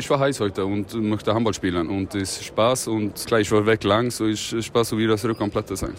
ich 0.00 0.08
war 0.08 0.18
heiß 0.18 0.40
heute 0.40 0.64
und 0.64 0.94
möchte 0.94 1.32
Handball 1.32 1.54
spielen 1.54 1.88
und 1.88 2.14
es 2.14 2.38
ist 2.38 2.44
Spaß 2.44 2.88
und 2.88 3.26
klar, 3.26 3.40
ich 3.40 3.52
war 3.52 3.64
weg 3.66 3.84
lang, 3.84 4.10
so 4.10 4.24
ist 4.24 4.64
Spaß, 4.64 4.88
so 4.88 4.98
wieder 4.98 5.16
zurück 5.16 5.40
am 5.40 5.50
Platz 5.50 5.68
zu 5.68 5.76
sein. 5.76 5.94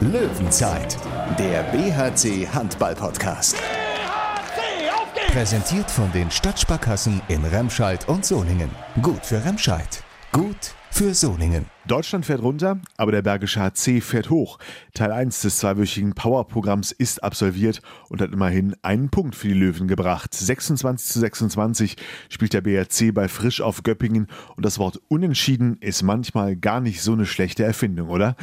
Löwenzeit, 0.00 0.96
der 1.38 1.64
BHC 1.64 2.46
Handball 2.46 2.94
Podcast. 2.94 3.56
BHC, 3.56 5.32
Präsentiert 5.32 5.90
von 5.90 6.10
den 6.12 6.30
Stadtsparkassen 6.30 7.20
in 7.28 7.44
Remscheid 7.44 8.08
und 8.08 8.24
Solingen. 8.24 8.70
Gut 9.02 9.26
für 9.26 9.44
Remscheid. 9.44 10.02
Gut 10.32 10.77
für 10.98 11.14
Solingen. 11.14 11.66
Deutschland 11.86 12.26
fährt 12.26 12.42
runter, 12.42 12.80
aber 12.96 13.12
der 13.12 13.22
Bergische 13.22 13.60
HC 13.60 14.00
fährt 14.00 14.30
hoch. 14.30 14.58
Teil 14.94 15.12
1 15.12 15.42
des 15.42 15.58
zweiwöchigen 15.58 16.12
Powerprogramms 16.14 16.90
ist 16.90 17.22
absolviert 17.22 17.82
und 18.08 18.20
hat 18.20 18.32
immerhin 18.32 18.74
einen 18.82 19.08
Punkt 19.08 19.36
für 19.36 19.46
die 19.46 19.54
Löwen 19.54 19.86
gebracht. 19.86 20.34
26 20.34 21.12
zu 21.12 21.20
26 21.20 21.96
spielt 22.30 22.52
der 22.52 22.62
BRC 22.62 23.14
bei 23.14 23.28
Frisch 23.28 23.60
auf 23.60 23.84
Göppingen 23.84 24.26
und 24.56 24.66
das 24.66 24.80
Wort 24.80 25.00
unentschieden 25.06 25.76
ist 25.80 26.02
manchmal 26.02 26.56
gar 26.56 26.80
nicht 26.80 27.00
so 27.00 27.12
eine 27.12 27.26
schlechte 27.26 27.62
Erfindung, 27.62 28.08
oder? 28.08 28.34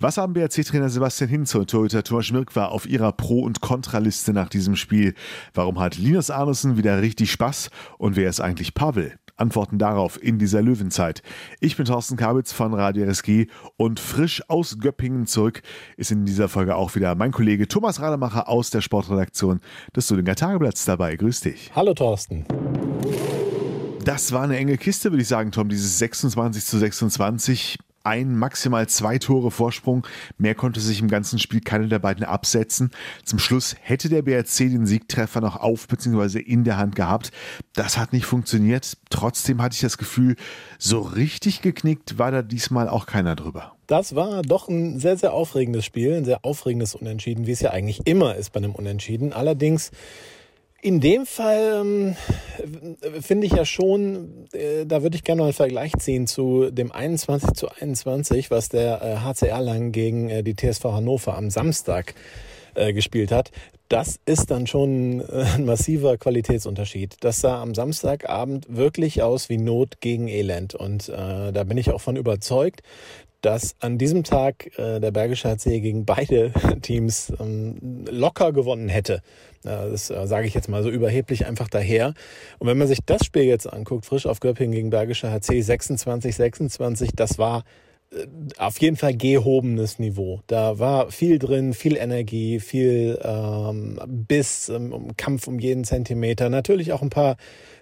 Was 0.00 0.16
haben 0.16 0.32
BRC-Trainer 0.32 0.88
Sebastian 0.88 1.30
Hinze 1.30 1.60
und 1.60 1.70
Torhüter 1.70 2.02
Thomas 2.02 2.26
Schmirk 2.26 2.56
war 2.56 2.72
auf 2.72 2.84
ihrer 2.84 3.12
Pro- 3.12 3.44
und 3.44 3.60
Kontraliste 3.60 4.32
nach 4.32 4.48
diesem 4.48 4.74
Spiel? 4.74 5.14
Warum 5.54 5.78
hat 5.78 5.98
Linus 5.98 6.30
Arnesen 6.30 6.76
wieder 6.76 7.00
richtig 7.00 7.30
Spaß 7.30 7.70
und 7.98 8.16
wer 8.16 8.28
ist 8.28 8.40
eigentlich 8.40 8.74
Pavel? 8.74 9.21
Antworten 9.36 9.78
darauf 9.78 10.22
in 10.22 10.38
dieser 10.38 10.62
Löwenzeit. 10.62 11.22
Ich 11.60 11.76
bin 11.76 11.86
Thorsten 11.86 12.16
Kabitz 12.16 12.52
von 12.52 12.74
Radio 12.74 13.04
RSG 13.04 13.46
und 13.76 14.00
frisch 14.00 14.42
aus 14.48 14.78
Göppingen 14.78 15.26
zurück 15.26 15.62
ist 15.96 16.10
in 16.10 16.24
dieser 16.24 16.48
Folge 16.48 16.76
auch 16.76 16.94
wieder 16.94 17.14
mein 17.14 17.32
Kollege 17.32 17.68
Thomas 17.68 18.00
Rademacher 18.00 18.48
aus 18.48 18.70
der 18.70 18.80
Sportredaktion 18.80 19.60
des 19.94 20.08
Solinger 20.08 20.34
Tageblatts 20.34 20.84
dabei. 20.84 21.16
Grüß 21.16 21.40
dich. 21.40 21.70
Hallo 21.74 21.94
Thorsten. 21.94 22.44
Das 24.04 24.32
war 24.32 24.42
eine 24.42 24.56
enge 24.56 24.78
Kiste, 24.78 25.12
würde 25.12 25.22
ich 25.22 25.28
sagen, 25.28 25.52
Tom, 25.52 25.68
dieses 25.68 25.98
26 25.98 26.64
zu 26.64 26.78
26 26.78 27.78
ein, 28.04 28.36
maximal 28.36 28.88
zwei 28.88 29.18
Tore 29.18 29.50
Vorsprung. 29.50 30.06
Mehr 30.38 30.54
konnte 30.54 30.80
sich 30.80 31.00
im 31.00 31.08
ganzen 31.08 31.38
Spiel 31.38 31.60
keine 31.60 31.88
der 31.88 31.98
beiden 31.98 32.24
absetzen. 32.24 32.90
Zum 33.24 33.38
Schluss 33.38 33.76
hätte 33.80 34.08
der 34.08 34.22
BRC 34.22 34.58
den 34.58 34.86
Siegtreffer 34.86 35.40
noch 35.40 35.56
auf 35.56 35.88
bzw. 35.88 36.38
in 36.40 36.64
der 36.64 36.76
Hand 36.76 36.96
gehabt. 36.96 37.30
Das 37.74 37.98
hat 37.98 38.12
nicht 38.12 38.26
funktioniert. 38.26 38.96
Trotzdem 39.10 39.62
hatte 39.62 39.74
ich 39.74 39.80
das 39.80 39.98
Gefühl, 39.98 40.36
so 40.78 41.00
richtig 41.00 41.62
geknickt 41.62 42.18
war 42.18 42.30
da 42.30 42.42
diesmal 42.42 42.88
auch 42.88 43.06
keiner 43.06 43.36
drüber. 43.36 43.72
Das 43.86 44.14
war 44.14 44.42
doch 44.42 44.68
ein 44.68 44.98
sehr, 44.98 45.16
sehr 45.16 45.32
aufregendes 45.32 45.84
Spiel, 45.84 46.14
ein 46.14 46.24
sehr 46.24 46.44
aufregendes 46.44 46.94
Unentschieden, 46.94 47.46
wie 47.46 47.52
es 47.52 47.60
ja 47.60 47.70
eigentlich 47.70 48.06
immer 48.06 48.36
ist 48.36 48.52
bei 48.52 48.58
einem 48.58 48.74
Unentschieden. 48.74 49.32
Allerdings 49.32 49.90
in 50.82 51.00
dem 51.00 51.26
Fall 51.26 51.80
ähm, 51.80 52.16
finde 53.20 53.46
ich 53.46 53.52
ja 53.52 53.64
schon, 53.64 54.48
äh, 54.52 54.84
da 54.84 55.02
würde 55.02 55.16
ich 55.16 55.22
gerne 55.22 55.40
mal 55.40 55.46
einen 55.46 55.54
Vergleich 55.54 55.92
ziehen 55.98 56.26
zu 56.26 56.70
dem 56.70 56.90
21 56.90 57.52
zu 57.52 57.68
21, 57.68 58.50
was 58.50 58.68
der 58.68 59.00
äh, 59.00 59.16
HCR 59.18 59.60
lang 59.60 59.92
gegen 59.92 60.28
äh, 60.28 60.42
die 60.42 60.56
TSV 60.56 60.84
Hannover 60.86 61.36
am 61.36 61.50
Samstag 61.50 62.14
äh, 62.74 62.92
gespielt 62.92 63.30
hat. 63.30 63.52
Das 63.88 64.18
ist 64.26 64.50
dann 64.50 64.66
schon 64.66 65.20
äh, 65.20 65.44
ein 65.54 65.66
massiver 65.66 66.18
Qualitätsunterschied. 66.18 67.16
Das 67.20 67.40
sah 67.40 67.62
am 67.62 67.76
Samstagabend 67.76 68.66
wirklich 68.68 69.22
aus 69.22 69.48
wie 69.48 69.58
Not 69.58 70.00
gegen 70.00 70.26
Elend. 70.26 70.74
Und 70.74 71.08
äh, 71.08 71.52
da 71.52 71.62
bin 71.62 71.78
ich 71.78 71.92
auch 71.92 72.00
von 72.00 72.16
überzeugt, 72.16 72.82
dass 73.42 73.74
an 73.80 73.98
diesem 73.98 74.24
Tag 74.24 74.78
äh, 74.78 75.00
der 75.00 75.10
Bergische 75.10 75.48
HC 75.50 75.80
gegen 75.80 76.06
beide 76.06 76.52
Teams 76.82 77.32
ähm, 77.38 78.04
locker 78.08 78.52
gewonnen 78.52 78.88
hätte. 78.88 79.20
Äh, 79.64 79.90
das 79.90 80.10
äh, 80.10 80.26
sage 80.26 80.46
ich 80.46 80.54
jetzt 80.54 80.68
mal 80.68 80.82
so 80.82 80.90
überheblich 80.90 81.44
einfach 81.46 81.68
daher. 81.68 82.14
Und 82.58 82.68
wenn 82.68 82.78
man 82.78 82.88
sich 82.88 83.00
das 83.04 83.24
Spiel 83.24 83.42
jetzt 83.42 83.70
anguckt, 83.70 84.06
frisch 84.06 84.26
auf 84.26 84.40
Göppingen 84.40 84.72
gegen 84.72 84.90
Bergische 84.90 85.30
HC 85.30 85.60
26, 85.60 86.34
26, 86.34 87.10
das 87.16 87.36
war 87.36 87.64
äh, 88.12 88.26
auf 88.58 88.80
jeden 88.80 88.96
Fall 88.96 89.14
gehobenes 89.14 89.98
Niveau. 89.98 90.40
Da 90.46 90.78
war 90.78 91.10
viel 91.10 91.40
drin, 91.40 91.74
viel 91.74 91.96
Energie, 91.96 92.60
viel 92.60 93.18
ähm, 93.22 93.98
Biss, 94.06 94.68
ähm, 94.68 95.16
Kampf 95.16 95.48
um 95.48 95.58
jeden 95.58 95.82
Zentimeter. 95.82 96.48
Natürlich 96.48 96.92
auch 96.92 97.02
ein 97.02 97.10
paar 97.10 97.36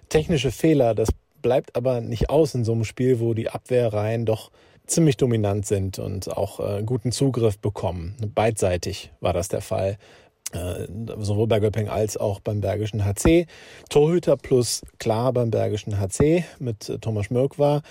technische 0.09 0.51
Fehler. 0.51 0.95
Das 0.95 1.09
bleibt 1.41 1.75
aber 1.75 2.01
nicht 2.01 2.29
aus 2.29 2.55
in 2.55 2.63
so 2.63 2.73
einem 2.73 2.83
Spiel, 2.83 3.19
wo 3.19 3.33
die 3.33 3.49
Abwehrreihen 3.49 4.25
doch 4.25 4.51
ziemlich 4.91 5.17
dominant 5.17 5.65
sind 5.65 5.99
und 5.99 6.29
auch 6.35 6.59
äh, 6.59 6.83
guten 6.83 7.11
Zugriff 7.11 7.57
bekommen. 7.57 8.15
Beidseitig 8.35 9.11
war 9.19 9.33
das 9.33 9.47
der 9.47 9.61
Fall. 9.61 9.97
Äh, 10.53 10.87
sowohl 11.19 11.47
bei 11.47 11.59
Göpping 11.59 11.87
als 11.87 12.17
auch 12.17 12.41
beim 12.41 12.59
Bergischen 12.59 13.05
HC. 13.05 13.47
Torhüter 13.89 14.35
plus 14.35 14.81
klar 14.99 15.31
beim 15.31 15.49
Bergischen 15.49 15.97
HC 15.97 16.43
mit 16.59 16.89
äh, 16.89 16.97
Thomas 16.99 17.29
Mörk 17.29 17.57
war. 17.57 17.83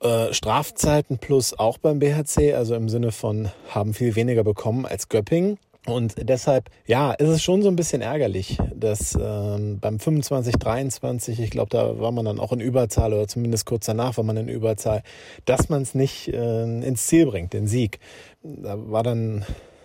Äh, 0.00 0.34
Strafzeiten 0.34 1.18
plus 1.18 1.58
auch 1.58 1.78
beim 1.78 2.00
BHC, 2.00 2.54
also 2.54 2.74
im 2.74 2.88
Sinne 2.88 3.12
von 3.12 3.50
haben 3.68 3.94
viel 3.94 4.14
weniger 4.14 4.44
bekommen 4.44 4.84
als 4.84 5.08
Göpping. 5.08 5.58
Und 5.86 6.14
deshalb, 6.28 6.68
ja, 6.86 7.12
ist 7.12 7.28
es 7.28 7.42
schon 7.42 7.62
so 7.62 7.68
ein 7.68 7.76
bisschen 7.76 8.02
ärgerlich, 8.02 8.58
dass 8.74 9.16
ähm, 9.20 9.78
beim 9.78 10.00
25, 10.00 10.56
23, 10.56 11.40
ich 11.40 11.50
glaube, 11.50 11.70
da 11.70 12.00
war 12.00 12.10
man 12.10 12.24
dann 12.24 12.40
auch 12.40 12.52
in 12.52 12.60
Überzahl 12.60 13.12
oder 13.12 13.28
zumindest 13.28 13.66
kurz 13.66 13.86
danach 13.86 14.16
war 14.16 14.24
man 14.24 14.36
in 14.36 14.48
Überzahl, 14.48 15.02
dass 15.44 15.68
man 15.68 15.82
es 15.82 15.94
nicht 15.94 16.28
äh, 16.28 16.62
ins 16.62 17.06
Ziel 17.06 17.26
bringt, 17.26 17.52
den 17.52 17.68
Sieg. 17.68 18.00
Da 18.42 18.76
war 18.90 19.04
dann, 19.04 19.44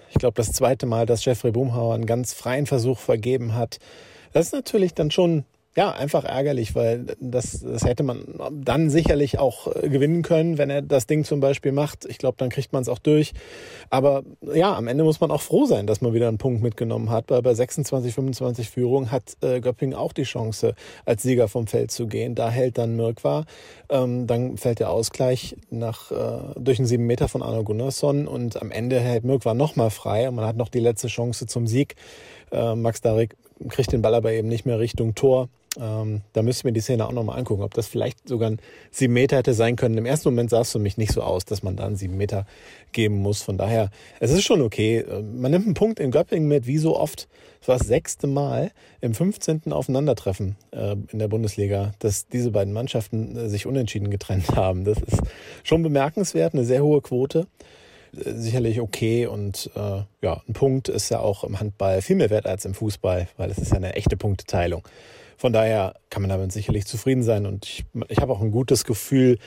ich 0.09 0.17
glaube, 0.17 0.33
das 0.35 0.51
zweite 0.51 0.87
Mal, 0.87 1.05
dass 1.05 1.23
Jeffrey 1.23 1.51
Boomhauer 1.51 1.93
einen 1.93 2.07
ganz 2.07 2.33
freien 2.33 2.65
Versuch 2.65 2.97
vergeben 2.97 3.53
hat. 3.53 3.77
Das 4.33 4.47
ist 4.47 4.53
natürlich 4.53 4.95
dann 4.95 5.11
schon 5.11 5.45
ja, 5.77 5.91
einfach 5.91 6.25
ärgerlich, 6.25 6.75
weil 6.75 7.05
das, 7.21 7.61
das 7.61 7.85
hätte 7.85 8.03
man 8.03 8.25
dann 8.51 8.89
sicherlich 8.89 9.39
auch 9.39 9.73
äh, 9.73 9.87
gewinnen 9.87 10.21
können, 10.21 10.57
wenn 10.57 10.69
er 10.69 10.81
das 10.81 11.07
Ding 11.07 11.23
zum 11.23 11.39
Beispiel 11.39 11.71
macht. 11.71 12.05
Ich 12.05 12.17
glaube, 12.17 12.35
dann 12.37 12.49
kriegt 12.49 12.73
man 12.73 12.81
es 12.81 12.89
auch 12.89 12.99
durch. 12.99 13.31
Aber 13.89 14.23
ja, 14.53 14.75
am 14.75 14.89
Ende 14.89 15.05
muss 15.05 15.21
man 15.21 15.31
auch 15.31 15.41
froh 15.41 15.65
sein, 15.65 15.87
dass 15.87 16.01
man 16.01 16.13
wieder 16.13 16.27
einen 16.27 16.37
Punkt 16.37 16.61
mitgenommen 16.61 17.09
hat, 17.09 17.29
weil 17.29 17.41
bei 17.41 17.53
26, 17.53 18.13
25 18.13 18.69
Führung 18.69 19.11
hat 19.11 19.37
äh, 19.41 19.61
Göpping 19.61 19.93
auch 19.93 20.11
die 20.11 20.23
Chance, 20.23 20.75
als 21.05 21.23
Sieger 21.23 21.47
vom 21.47 21.67
Feld 21.67 21.91
zu 21.91 22.07
gehen. 22.07 22.35
Da 22.35 22.49
hält 22.49 22.77
dann 22.77 22.97
Mirkwa. 22.97 23.45
Ähm, 23.89 24.27
dann 24.27 24.57
fällt 24.57 24.79
der 24.79 24.89
Ausgleich 24.89 25.55
nach, 25.69 26.11
äh, 26.11 26.59
durch 26.59 26.79
einen 26.79 26.87
sieben 26.87 27.07
Meter 27.07 27.29
von 27.29 27.41
Arno 27.41 27.63
Gunnarsson 27.63 28.27
und 28.27 28.61
am 28.61 28.71
Ende 28.71 28.99
hält 28.99 29.23
Mirkwa 29.23 29.53
nochmal 29.53 29.89
frei 29.89 30.27
und 30.27 30.35
man 30.35 30.45
hat 30.45 30.57
noch 30.57 30.69
die 30.69 30.81
letzte 30.81 31.07
Chance 31.07 31.47
zum 31.47 31.65
Sieg. 31.65 31.95
Äh, 32.51 32.75
Max 32.75 32.99
Darik 32.99 33.37
kriegt 33.69 33.93
den 33.93 34.01
Ball 34.01 34.15
aber 34.15 34.33
eben 34.33 34.49
nicht 34.49 34.65
mehr 34.65 34.79
Richtung 34.79 35.15
Tor. 35.15 35.47
Ähm, 35.79 36.21
da 36.33 36.41
müsste 36.41 36.61
ich 36.61 36.63
mir 36.65 36.73
die 36.73 36.81
Szene 36.81 37.07
auch 37.07 37.13
nochmal 37.13 37.39
angucken, 37.39 37.63
ob 37.63 37.73
das 37.73 37.87
vielleicht 37.87 38.27
sogar 38.27 38.49
ein 38.49 38.59
7 38.91 39.11
Meter 39.13 39.37
hätte 39.37 39.53
sein 39.53 39.77
können. 39.77 39.97
Im 39.97 40.05
ersten 40.05 40.29
Moment 40.29 40.49
sah 40.49 40.61
es 40.61 40.71
für 40.71 40.79
mich 40.79 40.97
nicht 40.97 41.13
so 41.13 41.21
aus, 41.21 41.45
dass 41.45 41.63
man 41.63 41.77
da 41.77 41.85
einen 41.85 41.95
7 41.95 42.15
Meter 42.15 42.45
geben 42.91 43.15
muss. 43.15 43.41
Von 43.41 43.57
daher, 43.57 43.89
es 44.19 44.31
ist 44.31 44.43
schon 44.43 44.61
okay. 44.61 44.97
Äh, 44.97 45.21
man 45.21 45.51
nimmt 45.51 45.65
einen 45.65 45.73
Punkt 45.73 45.99
in 46.01 46.11
Göppingen 46.11 46.49
mit, 46.49 46.67
wie 46.67 46.77
so 46.77 46.97
oft. 46.97 47.29
Es 47.61 47.69
war 47.69 47.77
das 47.77 47.87
sechste 47.87 48.27
Mal 48.27 48.71
im 48.99 49.13
15. 49.13 49.71
Aufeinandertreffen 49.71 50.57
äh, 50.71 50.97
in 51.09 51.19
der 51.19 51.29
Bundesliga, 51.29 51.93
dass 51.99 52.27
diese 52.27 52.51
beiden 52.51 52.73
Mannschaften 52.73 53.37
äh, 53.37 53.49
sich 53.49 53.65
unentschieden 53.65 54.09
getrennt 54.09 54.49
haben. 54.55 54.83
Das 54.83 54.97
ist 54.97 55.21
schon 55.63 55.83
bemerkenswert, 55.83 56.53
eine 56.53 56.65
sehr 56.65 56.83
hohe 56.83 57.01
Quote 57.01 57.47
äh, 58.13 58.33
sicherlich 58.33 58.81
okay 58.81 59.25
und 59.25 59.69
äh, 59.75 60.01
ja, 60.21 60.41
ein 60.49 60.53
Punkt 60.53 60.89
ist 60.89 61.09
ja 61.09 61.21
auch 61.21 61.45
im 61.45 61.61
Handball 61.61 62.01
viel 62.01 62.17
mehr 62.17 62.29
wert 62.29 62.45
als 62.45 62.65
im 62.65 62.73
Fußball, 62.73 63.29
weil 63.37 63.51
es 63.51 63.57
ist 63.57 63.71
ja 63.71 63.77
eine 63.77 63.93
echte 63.93 64.17
Punkteteilung. 64.17 64.83
Von 65.41 65.53
daher 65.53 65.95
kann 66.11 66.21
man 66.21 66.29
damit 66.29 66.51
sicherlich 66.51 66.85
zufrieden 66.85 67.23
sein 67.23 67.47
und 67.47 67.65
ich, 67.65 67.83
ich 68.09 68.19
habe 68.19 68.31
auch 68.31 68.41
ein 68.41 68.51
gutes 68.51 68.85
Gefühl 68.85 69.39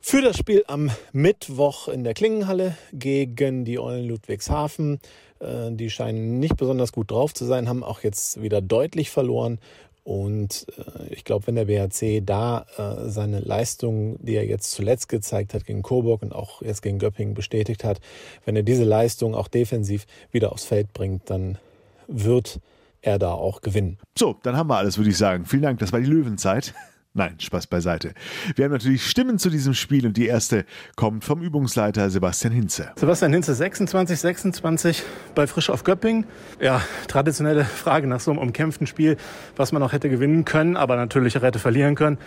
für 0.00 0.22
das 0.22 0.36
Spiel 0.36 0.64
am 0.66 0.90
Mittwoch 1.12 1.86
in 1.86 2.02
der 2.02 2.14
Klingenhalle 2.14 2.76
gegen 2.92 3.64
die 3.64 3.78
Eulen 3.78 4.08
Ludwigshafen. 4.08 4.98
Äh, 5.38 5.70
die 5.70 5.88
scheinen 5.88 6.40
nicht 6.40 6.56
besonders 6.56 6.90
gut 6.90 7.12
drauf 7.12 7.32
zu 7.32 7.44
sein, 7.44 7.68
haben 7.68 7.84
auch 7.84 8.02
jetzt 8.02 8.42
wieder 8.42 8.60
deutlich 8.60 9.10
verloren. 9.10 9.60
Und 10.02 10.66
äh, 10.76 11.14
ich 11.14 11.22
glaube, 11.22 11.46
wenn 11.46 11.54
der 11.54 11.66
BHC 11.66 12.20
da 12.20 12.66
äh, 12.76 13.08
seine 13.08 13.38
Leistung, 13.38 14.16
die 14.20 14.34
er 14.34 14.46
jetzt 14.46 14.72
zuletzt 14.72 15.08
gezeigt 15.08 15.54
hat 15.54 15.64
gegen 15.64 15.82
Coburg 15.82 16.22
und 16.22 16.34
auch 16.34 16.60
jetzt 16.60 16.82
gegen 16.82 16.98
Göppingen 16.98 17.34
bestätigt 17.34 17.84
hat, 17.84 18.00
wenn 18.44 18.56
er 18.56 18.64
diese 18.64 18.82
Leistung 18.82 19.36
auch 19.36 19.46
defensiv 19.46 20.06
wieder 20.32 20.50
aufs 20.50 20.64
Feld 20.64 20.92
bringt, 20.92 21.30
dann 21.30 21.56
wird 22.08 22.58
er 23.02 23.18
da 23.18 23.30
auch 23.30 23.60
gewinnen. 23.60 23.98
So, 24.16 24.36
dann 24.42 24.56
haben 24.56 24.68
wir 24.68 24.76
alles, 24.76 24.98
würde 24.98 25.10
ich 25.10 25.18
sagen. 25.18 25.44
Vielen 25.46 25.62
Dank, 25.62 25.78
das 25.78 25.92
war 25.92 26.00
die 26.00 26.06
Löwenzeit. 26.06 26.74
Nein, 27.14 27.34
Spaß 27.40 27.66
beiseite. 27.66 28.12
Wir 28.54 28.66
haben 28.66 28.72
natürlich 28.72 29.06
Stimmen 29.06 29.38
zu 29.38 29.50
diesem 29.50 29.74
Spiel 29.74 30.06
und 30.06 30.16
die 30.16 30.26
erste 30.26 30.64
kommt 30.94 31.24
vom 31.24 31.42
Übungsleiter 31.42 32.10
Sebastian 32.10 32.52
Hinze. 32.52 32.92
Sebastian 32.94 33.32
Hinze, 33.32 33.54
26, 33.54 34.20
26 34.20 35.02
bei 35.34 35.46
Frisch 35.48 35.70
auf 35.70 35.82
Göpping. 35.82 36.26
Ja, 36.60 36.80
traditionelle 37.08 37.64
Frage 37.64 38.06
nach 38.06 38.20
so 38.20 38.30
einem 38.30 38.38
umkämpften 38.38 38.86
Spiel, 38.86 39.16
was 39.56 39.72
man 39.72 39.82
auch 39.82 39.92
hätte 39.92 40.08
gewinnen 40.10 40.44
können, 40.44 40.76
aber 40.76 40.94
natürlich 40.94 41.36
auch 41.36 41.42
hätte 41.42 41.58
verlieren 41.58 41.96
können. 41.96 42.18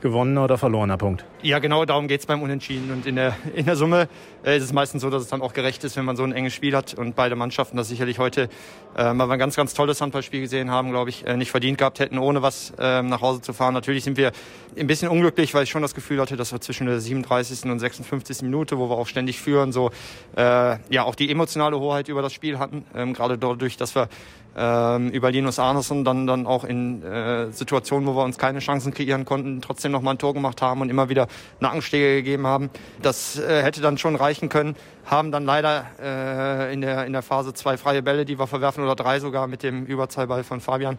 Gewonnener 0.00 0.44
oder 0.44 0.58
verlorener 0.58 0.96
Punkt. 0.96 1.24
Ja, 1.42 1.58
genau 1.58 1.84
darum 1.84 2.08
geht 2.08 2.20
es 2.20 2.26
beim 2.26 2.42
Unentschieden. 2.42 2.90
Und 2.92 3.06
in 3.06 3.16
der, 3.16 3.36
in 3.54 3.66
der 3.66 3.76
Summe 3.76 4.08
äh, 4.44 4.56
ist 4.56 4.64
es 4.64 4.72
meistens 4.72 5.02
so, 5.02 5.10
dass 5.10 5.22
es 5.22 5.28
dann 5.28 5.42
auch 5.42 5.52
gerecht 5.52 5.82
ist, 5.84 5.96
wenn 5.96 6.04
man 6.04 6.16
so 6.16 6.24
ein 6.24 6.32
enges 6.32 6.54
Spiel 6.54 6.76
hat. 6.76 6.94
Und 6.94 7.16
beide 7.16 7.36
Mannschaften 7.36 7.76
das 7.76 7.88
sicherlich 7.88 8.18
heute, 8.18 8.48
äh, 8.96 9.12
wir 9.12 9.30
ein 9.30 9.38
ganz, 9.38 9.56
ganz 9.56 9.74
tolles 9.74 10.00
Handballspiel 10.00 10.40
gesehen 10.40 10.70
haben, 10.70 10.90
glaube 10.90 11.10
ich, 11.10 11.26
äh, 11.26 11.36
nicht 11.36 11.50
verdient 11.50 11.78
gehabt 11.78 12.00
hätten, 12.00 12.18
ohne 12.18 12.42
was 12.42 12.72
äh, 12.78 13.02
nach 13.02 13.20
Hause 13.20 13.40
zu 13.40 13.52
fahren. 13.52 13.74
Natürlich 13.74 14.04
sind 14.04 14.16
wir 14.16 14.32
ein 14.78 14.86
bisschen 14.86 15.08
unglücklich, 15.08 15.54
weil 15.54 15.64
ich 15.64 15.70
schon 15.70 15.82
das 15.82 15.94
Gefühl 15.94 16.20
hatte, 16.20 16.36
dass 16.36 16.52
wir 16.52 16.60
zwischen 16.60 16.86
der 16.86 17.00
37. 17.00 17.70
und 17.70 17.78
56. 17.78 18.42
Minute, 18.42 18.78
wo 18.78 18.88
wir 18.88 18.96
auch 18.96 19.06
ständig 19.06 19.40
führen, 19.40 19.72
so 19.72 19.90
äh, 20.36 20.76
ja 20.90 21.04
auch 21.04 21.14
die 21.14 21.30
emotionale 21.30 21.78
Hoheit 21.78 22.08
über 22.08 22.22
das 22.22 22.32
Spiel 22.32 22.58
hatten. 22.58 22.84
Ähm, 22.94 23.14
gerade 23.14 23.38
dadurch, 23.38 23.76
dass 23.76 23.94
wir 23.94 24.08
ähm, 24.58 25.10
über 25.10 25.30
Linus 25.30 25.58
Arneson 25.58 26.04
dann, 26.04 26.26
dann 26.26 26.46
auch 26.46 26.64
in 26.64 27.02
äh, 27.02 27.52
Situationen, 27.52 28.08
wo 28.08 28.16
wir 28.16 28.24
uns 28.24 28.38
keine 28.38 28.58
Chancen 28.58 28.92
kreieren 28.92 29.24
konnten, 29.24 29.60
trotzdem 29.62 29.92
noch 29.92 30.02
mal 30.02 30.12
ein 30.12 30.18
Tor 30.18 30.34
gemacht 30.34 30.60
haben 30.60 30.80
und 30.80 30.90
immer 30.90 31.08
wieder 31.08 31.28
Nackenschläge 31.60 32.16
gegeben 32.16 32.46
haben. 32.46 32.70
Das 33.00 33.38
äh, 33.38 33.62
hätte 33.62 33.80
dann 33.80 33.98
schon 33.98 34.16
reichen 34.16 34.48
können. 34.48 34.74
Haben 35.06 35.30
dann 35.30 35.44
leider 35.44 35.86
äh, 36.02 36.74
in, 36.74 36.80
der, 36.80 37.06
in 37.06 37.12
der 37.12 37.22
Phase 37.22 37.54
zwei 37.54 37.76
freie 37.76 38.02
Bälle, 38.02 38.24
die 38.24 38.38
wir 38.38 38.48
verwerfen, 38.48 38.82
oder 38.82 38.96
drei 38.96 39.20
sogar 39.20 39.46
mit 39.46 39.62
dem 39.62 39.86
Überzahlball 39.86 40.42
von 40.42 40.60
Fabian. 40.60 40.98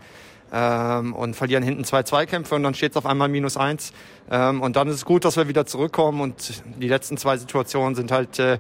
Ähm, 0.52 1.14
und 1.14 1.36
verlieren 1.36 1.62
hinten 1.62 1.84
zwei 1.84 2.02
Zweikämpfe 2.02 2.56
und 2.56 2.64
dann 2.64 2.74
steht 2.74 2.92
es 2.92 2.98
auf 2.98 3.06
einmal 3.06 3.28
minus 3.28 3.56
eins. 3.56 3.94
Ähm, 4.32 4.62
und 4.62 4.76
dann 4.76 4.88
ist 4.88 4.96
es 4.96 5.06
gut, 5.06 5.24
dass 5.26 5.38
wir 5.38 5.48
wieder 5.48 5.68
zurückkommen 5.68 6.22
und 6.22 6.64
die 6.78 6.88
letzten 6.88 7.18
zwei 7.18 7.38
Situationen 7.38 7.94
sind 7.94 8.12
halt, 8.12 8.40
äh, 8.40 8.58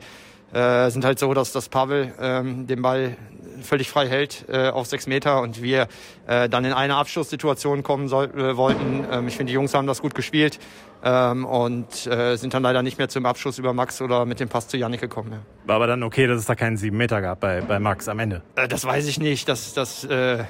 äh, 0.54 0.90
sind 0.90 1.06
halt 1.06 1.20
so, 1.20 1.34
dass, 1.34 1.52
dass 1.52 1.70
Pavel 1.70 2.14
ähm, 2.20 2.68
den 2.68 2.82
Ball 2.82 3.16
völlig 3.62 3.90
frei 3.90 4.08
hält 4.08 4.46
äh, 4.48 4.70
auf 4.70 4.88
sechs 4.88 5.08
Meter 5.08 5.42
und 5.42 5.62
wir 5.62 5.88
äh, 6.28 6.50
dann 6.50 6.66
in 6.66 6.74
eine 6.74 6.96
Abschlusssituation 6.96 7.84
kommen 7.84 8.08
soll, 8.08 8.26
äh, 8.26 8.58
wollten. 8.58 9.06
Ähm, 9.12 9.28
ich 9.28 9.36
finde, 9.36 9.52
die 9.52 9.56
Jungs 9.56 9.74
haben 9.74 9.88
das 9.88 10.02
gut 10.02 10.16
gespielt 10.16 10.60
ähm, 11.04 11.46
und 11.46 12.08
äh, 12.08 12.36
sind 12.36 12.54
dann 12.54 12.64
leider 12.64 12.84
nicht 12.84 12.98
mehr 12.98 13.10
zum 13.10 13.26
Abschluss 13.26 13.60
über 13.60 13.74
Max 13.74 14.02
oder 14.02 14.26
mit 14.26 14.40
dem 14.40 14.50
Pass 14.50 14.68
zu 14.68 14.78
Yannick 14.78 15.02
gekommen. 15.02 15.32
Ja. 15.32 15.40
War 15.66 15.76
aber 15.76 15.88
dann 15.88 16.04
okay, 16.04 16.28
dass 16.28 16.40
es 16.40 16.46
da 16.46 16.56
keinen 16.56 16.78
sieben 16.78 16.98
Meter 16.98 17.22
gab 17.22 17.40
bei, 17.40 17.62
bei 17.62 17.80
Max 17.80 18.08
am 18.08 18.20
Ende? 18.20 18.42
Äh, 18.56 18.68
das 18.68 18.86
weiß 18.86 19.08
ich 19.08 19.20
nicht. 19.20 19.48
Das, 19.48 19.74
das, 19.74 20.04
äh, 20.06 20.46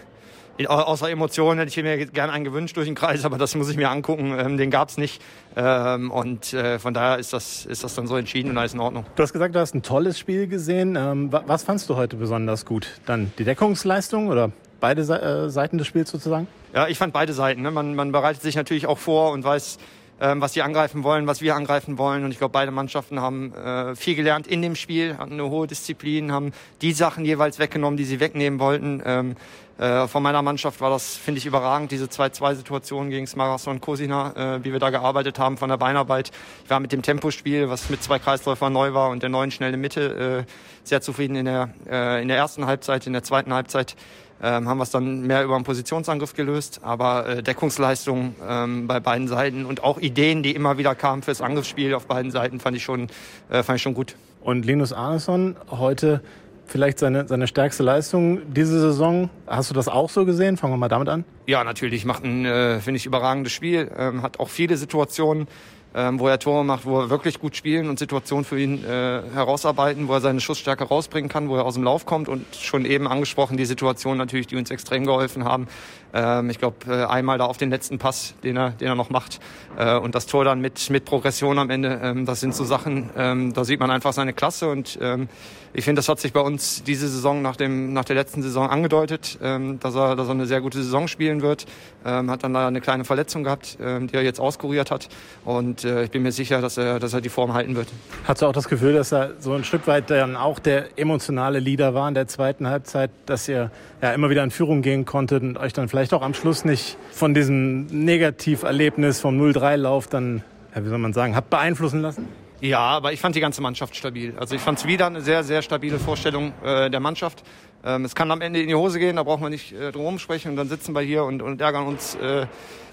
außer 0.67 1.09
Emotionen 1.09 1.59
hätte 1.59 1.69
ich 1.69 1.83
mir 1.83 2.05
gerne 2.07 2.33
einen 2.33 2.43
gewünscht 2.43 2.75
durch 2.75 2.87
den 2.87 2.95
Kreis, 2.95 3.25
aber 3.25 3.37
das 3.37 3.55
muss 3.55 3.69
ich 3.69 3.77
mir 3.77 3.89
angucken. 3.89 4.35
Ähm, 4.37 4.57
den 4.57 4.71
gab 4.71 4.89
es 4.89 4.97
nicht. 4.97 5.21
Ähm, 5.55 6.11
und 6.11 6.53
äh, 6.53 6.79
von 6.79 6.93
daher 6.93 7.17
ist 7.17 7.33
das, 7.33 7.65
ist 7.65 7.83
das 7.83 7.95
dann 7.95 8.07
so 8.07 8.17
entschieden 8.17 8.51
und 8.51 8.57
alles 8.57 8.73
in 8.73 8.79
Ordnung. 8.79 9.05
Du 9.15 9.23
hast 9.23 9.33
gesagt, 9.33 9.55
du 9.55 9.59
hast 9.59 9.73
ein 9.73 9.83
tolles 9.83 10.19
Spiel 10.19 10.47
gesehen. 10.47 10.95
Ähm, 10.95 11.31
was 11.31 11.63
fandst 11.63 11.89
du 11.89 11.95
heute 11.95 12.15
besonders 12.17 12.65
gut? 12.65 12.99
Dann 13.05 13.31
die 13.37 13.43
Deckungsleistung 13.43 14.27
oder 14.27 14.51
beide 14.79 15.01
äh, 15.01 15.49
Seiten 15.49 15.77
des 15.77 15.87
Spiels 15.87 16.09
sozusagen? 16.09 16.47
Ja, 16.73 16.87
ich 16.87 16.97
fand 16.97 17.13
beide 17.13 17.33
Seiten. 17.33 17.61
Ne? 17.61 17.71
Man, 17.71 17.95
man 17.95 18.11
bereitet 18.11 18.41
sich 18.41 18.55
natürlich 18.55 18.85
auch 18.85 18.97
vor 18.97 19.31
und 19.31 19.43
weiß, 19.43 19.77
was 20.19 20.53
sie 20.53 20.61
angreifen 20.61 21.03
wollen, 21.03 21.27
was 21.27 21.41
wir 21.41 21.55
angreifen 21.55 21.97
wollen. 21.97 22.23
Und 22.23 22.31
ich 22.31 22.37
glaube, 22.37 22.51
beide 22.51 22.71
Mannschaften 22.71 23.21
haben 23.21 23.53
äh, 23.53 23.95
viel 23.95 24.15
gelernt 24.15 24.47
in 24.47 24.61
dem 24.61 24.75
Spiel, 24.75 25.17
hatten 25.17 25.33
eine 25.33 25.49
hohe 25.49 25.67
Disziplin, 25.67 26.31
haben 26.31 26.51
die 26.81 26.91
Sachen 26.91 27.25
jeweils 27.25 27.59
weggenommen, 27.59 27.97
die 27.97 28.05
sie 28.05 28.19
wegnehmen 28.19 28.59
wollten. 28.59 29.01
Ähm, 29.05 29.35
äh, 29.79 30.07
von 30.09 30.21
meiner 30.21 30.41
Mannschaft 30.41 30.81
war 30.81 30.89
das, 30.89 31.15
finde 31.15 31.39
ich, 31.39 31.45
überragend, 31.45 31.91
diese 31.91 32.05
2-2-Situation 32.05 33.09
gegen 33.09 33.27
Smaragd 33.27 33.65
und 33.67 33.79
Kosina, 33.79 34.57
äh, 34.57 34.63
wie 34.65 34.73
wir 34.73 34.79
da 34.79 34.89
gearbeitet 34.89 35.39
haben 35.39 35.57
von 35.57 35.69
der 35.69 35.77
Beinarbeit. 35.77 36.31
Ich 36.65 36.69
war 36.69 36.81
mit 36.81 36.91
dem 36.91 37.01
Tempospiel, 37.01 37.69
was 37.69 37.89
mit 37.89 38.03
zwei 38.03 38.19
Kreisläufern 38.19 38.73
neu 38.73 38.93
war 38.93 39.09
und 39.09 39.23
der 39.23 39.29
neuen 39.29 39.51
schnelle 39.51 39.77
Mitte, 39.77 40.45
äh, 40.45 40.51
sehr 40.83 40.99
zufrieden 40.99 41.37
in 41.37 41.45
der, 41.45 41.69
äh, 41.89 42.21
in 42.21 42.27
der 42.27 42.35
ersten 42.35 42.65
Halbzeit, 42.65 43.07
in 43.07 43.13
der 43.13 43.23
zweiten 43.23 43.53
Halbzeit 43.53 43.95
ähm, 44.41 44.67
haben 44.67 44.77
wir 44.77 44.83
es 44.83 44.91
dann 44.91 45.21
mehr 45.21 45.43
über 45.43 45.55
einen 45.55 45.63
Positionsangriff 45.63 46.33
gelöst. 46.33 46.79
Aber 46.83 47.27
äh, 47.27 47.43
Deckungsleistung 47.43 48.35
ähm, 48.47 48.87
bei 48.87 48.99
beiden 48.99 49.27
Seiten 49.27 49.65
und 49.65 49.83
auch 49.83 49.99
Ideen, 49.99 50.43
die 50.43 50.55
immer 50.55 50.77
wieder 50.77 50.95
kamen 50.95 51.21
fürs 51.21 51.41
Angriffsspiel 51.41 51.93
auf 51.93 52.05
beiden 52.05 52.31
Seiten, 52.31 52.59
fand 52.59 52.77
ich 52.77 52.83
schon, 52.83 53.07
äh, 53.49 53.63
fand 53.63 53.77
ich 53.77 53.81
schon 53.81 53.93
gut. 53.93 54.15
Und 54.41 54.65
Linus 54.65 54.93
Arneson 54.93 55.55
heute 55.69 56.21
vielleicht 56.69 56.99
seine, 56.99 57.27
seine 57.27 57.47
stärkste 57.47 57.83
Leistung 57.83 58.41
diese 58.53 58.79
Saison. 58.79 59.29
Hast 59.47 59.69
du 59.69 59.73
das 59.73 59.87
auch 59.87 60.09
so 60.09 60.25
gesehen? 60.25 60.55
Fangen 60.55 60.73
wir 60.73 60.77
mal 60.77 60.87
damit 60.87 61.09
an. 61.09 61.25
Ja, 61.47 61.63
natürlich. 61.63 62.05
Macht 62.05 62.23
ein, 62.23 62.45
äh, 62.45 62.79
finde 62.79 62.97
ich, 62.97 63.05
überragendes 63.05 63.51
Spiel. 63.51 63.91
Ähm, 63.97 64.21
hat 64.21 64.39
auch 64.39 64.49
viele 64.49 64.77
Situationen, 64.77 65.47
ähm, 65.95 66.19
wo 66.19 66.27
er 66.27 66.39
Tore 66.39 66.63
macht, 66.63 66.85
wo 66.85 66.99
er 66.99 67.09
wirklich 67.09 67.39
gut 67.39 67.55
spielen 67.55 67.89
und 67.89 67.97
Situationen 67.97 68.45
für 68.45 68.59
ihn 68.59 68.83
äh, 68.83 69.21
herausarbeiten, 69.33 70.07
wo 70.07 70.13
er 70.13 70.21
seine 70.21 70.39
Schussstärke 70.39 70.83
rausbringen 70.83 71.29
kann, 71.29 71.49
wo 71.49 71.55
er 71.55 71.65
aus 71.65 71.73
dem 71.73 71.83
Lauf 71.83 72.05
kommt 72.05 72.29
und 72.29 72.45
schon 72.55 72.85
eben 72.85 73.07
angesprochen 73.07 73.57
die 73.57 73.65
Situation 73.65 74.17
natürlich, 74.17 74.47
die 74.47 74.55
uns 74.55 74.69
extrem 74.69 75.05
geholfen 75.05 75.43
haben. 75.45 75.67
Ähm, 76.13 76.49
ich 76.49 76.59
glaube, 76.59 76.77
äh, 76.87 77.05
einmal 77.05 77.37
da 77.37 77.45
auf 77.45 77.57
den 77.57 77.69
letzten 77.69 77.97
Pass, 77.97 78.35
den 78.43 78.57
er, 78.57 78.71
den 78.71 78.87
er 78.87 78.95
noch 78.95 79.09
macht 79.09 79.39
äh, 79.77 79.95
und 79.95 80.15
das 80.15 80.27
Tor 80.27 80.43
dann 80.43 80.61
mit, 80.61 80.89
mit 80.89 81.05
Progression 81.05 81.57
am 81.57 81.69
Ende, 81.69 81.99
ähm, 82.03 82.25
das 82.25 82.39
sind 82.39 82.53
so 82.53 82.63
Sachen, 82.63 83.09
ähm, 83.17 83.53
da 83.53 83.63
sieht 83.63 83.79
man 83.79 83.89
einfach 83.89 84.13
seine 84.13 84.33
Klasse 84.33 84.69
und 84.69 84.97
ähm, 85.01 85.27
ich 85.71 85.85
finde, 85.85 85.99
das 85.99 86.09
hat 86.09 86.19
sich 86.19 86.33
bei 86.33 86.39
uns 86.39 86.83
diese 86.83 87.07
Saison 87.07 87.41
nach, 87.43 87.55
dem, 87.55 87.93
nach 87.93 88.05
der 88.05 88.15
letzten 88.15 88.41
Saison 88.41 88.67
angedeutet, 88.69 89.37
ähm, 89.41 89.79
dass, 89.79 89.95
er, 89.95 90.15
dass 90.15 90.27
er 90.27 90.31
eine 90.31 90.47
sehr 90.47 90.61
gute 90.61 90.81
Saison 90.81 91.07
spielen 91.07 91.41
wird. 91.41 91.67
Ähm, 92.03 92.31
hat 92.31 92.43
dann 92.43 92.53
leider 92.53 92.67
eine 92.67 92.81
kleine 92.81 93.05
Verletzung 93.05 93.43
gehabt, 93.43 93.77
ähm, 93.79 94.07
die 94.07 94.15
er 94.15 94.23
jetzt 94.23 94.39
auskuriert 94.39 94.89
hat. 94.89 95.09
Und 95.45 95.78
äh, 95.83 96.03
ich 96.03 96.11
bin 96.11 96.23
mir 96.23 96.31
sicher, 96.31 96.61
dass 96.61 96.77
er, 96.77 96.99
dass 96.99 97.13
er 97.13 97.21
die 97.21 97.29
Form 97.29 97.53
halten 97.53 97.75
wird. 97.75 97.87
Hast 98.25 98.41
du 98.41 98.45
auch 98.45 98.53
das 98.53 98.67
Gefühl, 98.67 98.93
dass 98.93 99.11
er 99.11 99.33
so 99.39 99.53
ein 99.53 99.63
Stück 99.63 99.87
weit 99.87 100.09
dann 100.09 100.35
auch 100.35 100.59
der 100.59 100.97
emotionale 100.97 101.59
Leader 101.59 101.93
war 101.93 102.07
in 102.07 102.13
der 102.13 102.27
zweiten 102.27 102.67
Halbzeit, 102.67 103.11
dass 103.25 103.47
ihr 103.47 103.71
ja 104.01 104.13
immer 104.13 104.29
wieder 104.29 104.43
in 104.43 104.51
Führung 104.51 104.81
gehen 104.81 105.05
konntet 105.05 105.43
und 105.43 105.57
euch 105.57 105.73
dann 105.73 105.89
vielleicht 105.89 106.13
auch 106.13 106.21
am 106.21 106.33
Schluss 106.33 106.65
nicht 106.65 106.97
von 107.11 107.33
diesem 107.33 107.85
Negativerlebnis 107.87 109.19
vom 109.19 109.39
0-3-Lauf 109.39 110.07
dann, 110.07 110.43
ja, 110.75 110.83
wie 110.83 110.89
soll 110.89 110.97
man 110.97 111.13
sagen, 111.13 111.35
habt 111.35 111.49
beeinflussen 111.49 112.01
lassen? 112.01 112.27
Ja, 112.61 112.79
aber 112.79 113.13
ich 113.13 113.21
fand 113.21 113.35
die 113.35 113.39
ganze 113.39 113.61
Mannschaft 113.61 113.95
stabil. 113.95 114.33
Also 114.37 114.53
ich 114.53 114.61
fand 114.61 114.79
es 114.79 114.85
wieder 114.85 115.07
eine 115.07 115.21
sehr, 115.21 115.43
sehr 115.43 115.61
stabile 115.61 115.97
Vorstellung 115.97 116.51
äh, 116.61 116.89
der 116.89 116.99
Mannschaft. 116.99 117.43
Ähm, 117.85 118.03
es 118.03 118.15
kann 118.15 118.29
am 118.31 118.41
Ende 118.41 118.61
in 118.61 118.67
die 118.67 118.75
Hose 118.75 118.99
gehen, 118.99 119.15
da 119.15 119.23
brauchen 119.23 119.43
wir 119.43 119.49
nicht 119.49 119.71
äh, 119.71 119.93
drum 119.93 120.19
sprechen 120.19 120.51
und 120.51 120.57
dann 120.57 120.67
sitzen 120.67 120.93
wir 120.93 121.01
hier 121.01 121.23
und, 121.23 121.41
und 121.41 121.61
ärgern 121.61 121.87
uns 121.87 122.15
äh, 122.15 122.41
äh, 122.41 122.47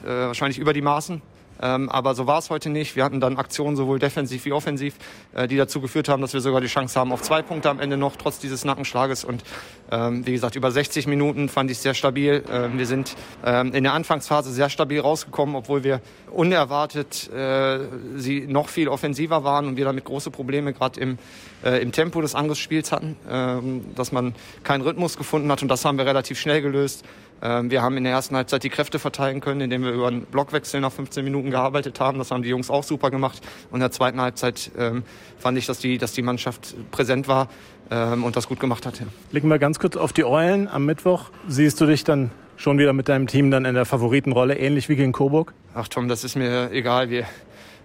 wahrscheinlich 0.04 0.58
über 0.58 0.72
die 0.72 0.82
Maßen. 0.82 1.20
Ähm, 1.60 1.88
aber 1.88 2.14
so 2.14 2.26
war 2.26 2.38
es 2.38 2.50
heute 2.50 2.70
nicht. 2.70 2.96
Wir 2.96 3.04
hatten 3.04 3.20
dann 3.20 3.36
Aktionen 3.36 3.76
sowohl 3.76 3.98
defensiv 3.98 4.44
wie 4.44 4.52
offensiv, 4.52 4.94
äh, 5.34 5.48
die 5.48 5.56
dazu 5.56 5.80
geführt 5.80 6.08
haben, 6.08 6.22
dass 6.22 6.32
wir 6.32 6.40
sogar 6.40 6.60
die 6.60 6.66
Chance 6.66 6.98
haben 6.98 7.12
auf 7.12 7.22
zwei 7.22 7.42
Punkte 7.42 7.70
am 7.70 7.80
Ende 7.80 7.96
noch, 7.96 8.16
trotz 8.16 8.38
dieses 8.38 8.64
Nackenschlages. 8.64 9.24
Und 9.24 9.42
ähm, 9.90 10.26
wie 10.26 10.32
gesagt, 10.32 10.56
über 10.56 10.70
60 10.70 11.06
Minuten 11.06 11.48
fand 11.48 11.70
ich 11.70 11.78
sehr 11.78 11.94
stabil. 11.94 12.44
Ähm, 12.50 12.78
wir 12.78 12.86
sind 12.86 13.14
ähm, 13.44 13.72
in 13.72 13.84
der 13.84 13.92
Anfangsphase 13.92 14.52
sehr 14.52 14.68
stabil 14.70 15.00
rausgekommen, 15.00 15.54
obwohl 15.54 15.84
wir 15.84 16.00
unerwartet 16.30 17.30
äh, 17.32 17.78
sie 18.16 18.46
noch 18.46 18.68
viel 18.68 18.88
offensiver 18.88 19.44
waren 19.44 19.66
und 19.66 19.76
wir 19.76 19.84
damit 19.84 20.04
große 20.04 20.30
Probleme 20.30 20.72
gerade 20.72 21.00
im, 21.00 21.18
äh, 21.64 21.82
im 21.82 21.92
Tempo 21.92 22.20
des 22.20 22.34
Angriffsspiels 22.34 22.92
hatten, 22.92 23.16
ähm, 23.28 23.84
dass 23.94 24.12
man 24.12 24.34
keinen 24.62 24.82
Rhythmus 24.82 25.16
gefunden 25.16 25.50
hat. 25.50 25.62
Und 25.62 25.68
das 25.68 25.84
haben 25.84 25.98
wir 25.98 26.06
relativ 26.06 26.38
schnell 26.38 26.62
gelöst. 26.62 27.04
Ähm, 27.42 27.70
wir 27.70 27.82
haben 27.82 27.96
in 27.96 28.04
der 28.04 28.12
ersten 28.12 28.36
Halbzeit 28.36 28.62
die 28.62 28.70
Kräfte 28.70 28.98
verteilen 28.98 29.40
können, 29.40 29.60
indem 29.60 29.82
wir 29.82 29.92
über 29.92 30.08
einen 30.08 30.22
Blockwechsel 30.22 30.80
nach 30.80 30.92
15 30.92 31.24
Minuten 31.24 31.50
gearbeitet 31.50 32.00
haben. 32.00 32.18
Das 32.18 32.30
haben 32.30 32.42
die 32.42 32.48
Jungs 32.48 32.70
auch 32.70 32.82
super 32.82 33.10
gemacht. 33.10 33.40
Und 33.70 33.76
in 33.76 33.80
der 33.80 33.90
zweiten 33.90 34.20
Halbzeit 34.20 34.70
ähm, 34.78 35.02
fand 35.38 35.58
ich, 35.58 35.66
dass 35.66 35.78
die, 35.78 35.98
dass 35.98 36.12
die 36.12 36.22
Mannschaft 36.22 36.74
präsent 36.90 37.28
war 37.28 37.48
ähm, 37.90 38.24
und 38.24 38.36
das 38.36 38.48
gut 38.48 38.60
gemacht 38.60 38.86
hat. 38.86 39.00
Ja. 39.00 39.06
Blicken 39.30 39.48
wir 39.48 39.58
ganz 39.58 39.78
kurz 39.78 39.96
auf 39.96 40.12
die 40.12 40.24
Eulen 40.24 40.68
am 40.68 40.86
Mittwoch. 40.86 41.30
Siehst 41.48 41.80
du 41.80 41.86
dich 41.86 42.04
dann 42.04 42.30
schon 42.56 42.78
wieder 42.78 42.92
mit 42.92 43.08
deinem 43.08 43.26
Team 43.26 43.50
dann 43.50 43.64
in 43.64 43.74
der 43.74 43.84
Favoritenrolle, 43.84 44.58
ähnlich 44.58 44.88
wie 44.88 44.96
gegen 44.96 45.12
Coburg? 45.12 45.52
Ach 45.74 45.88
Tom, 45.88 46.08
das 46.08 46.24
ist 46.24 46.36
mir 46.36 46.70
egal. 46.72 47.10
Wir, 47.10 47.26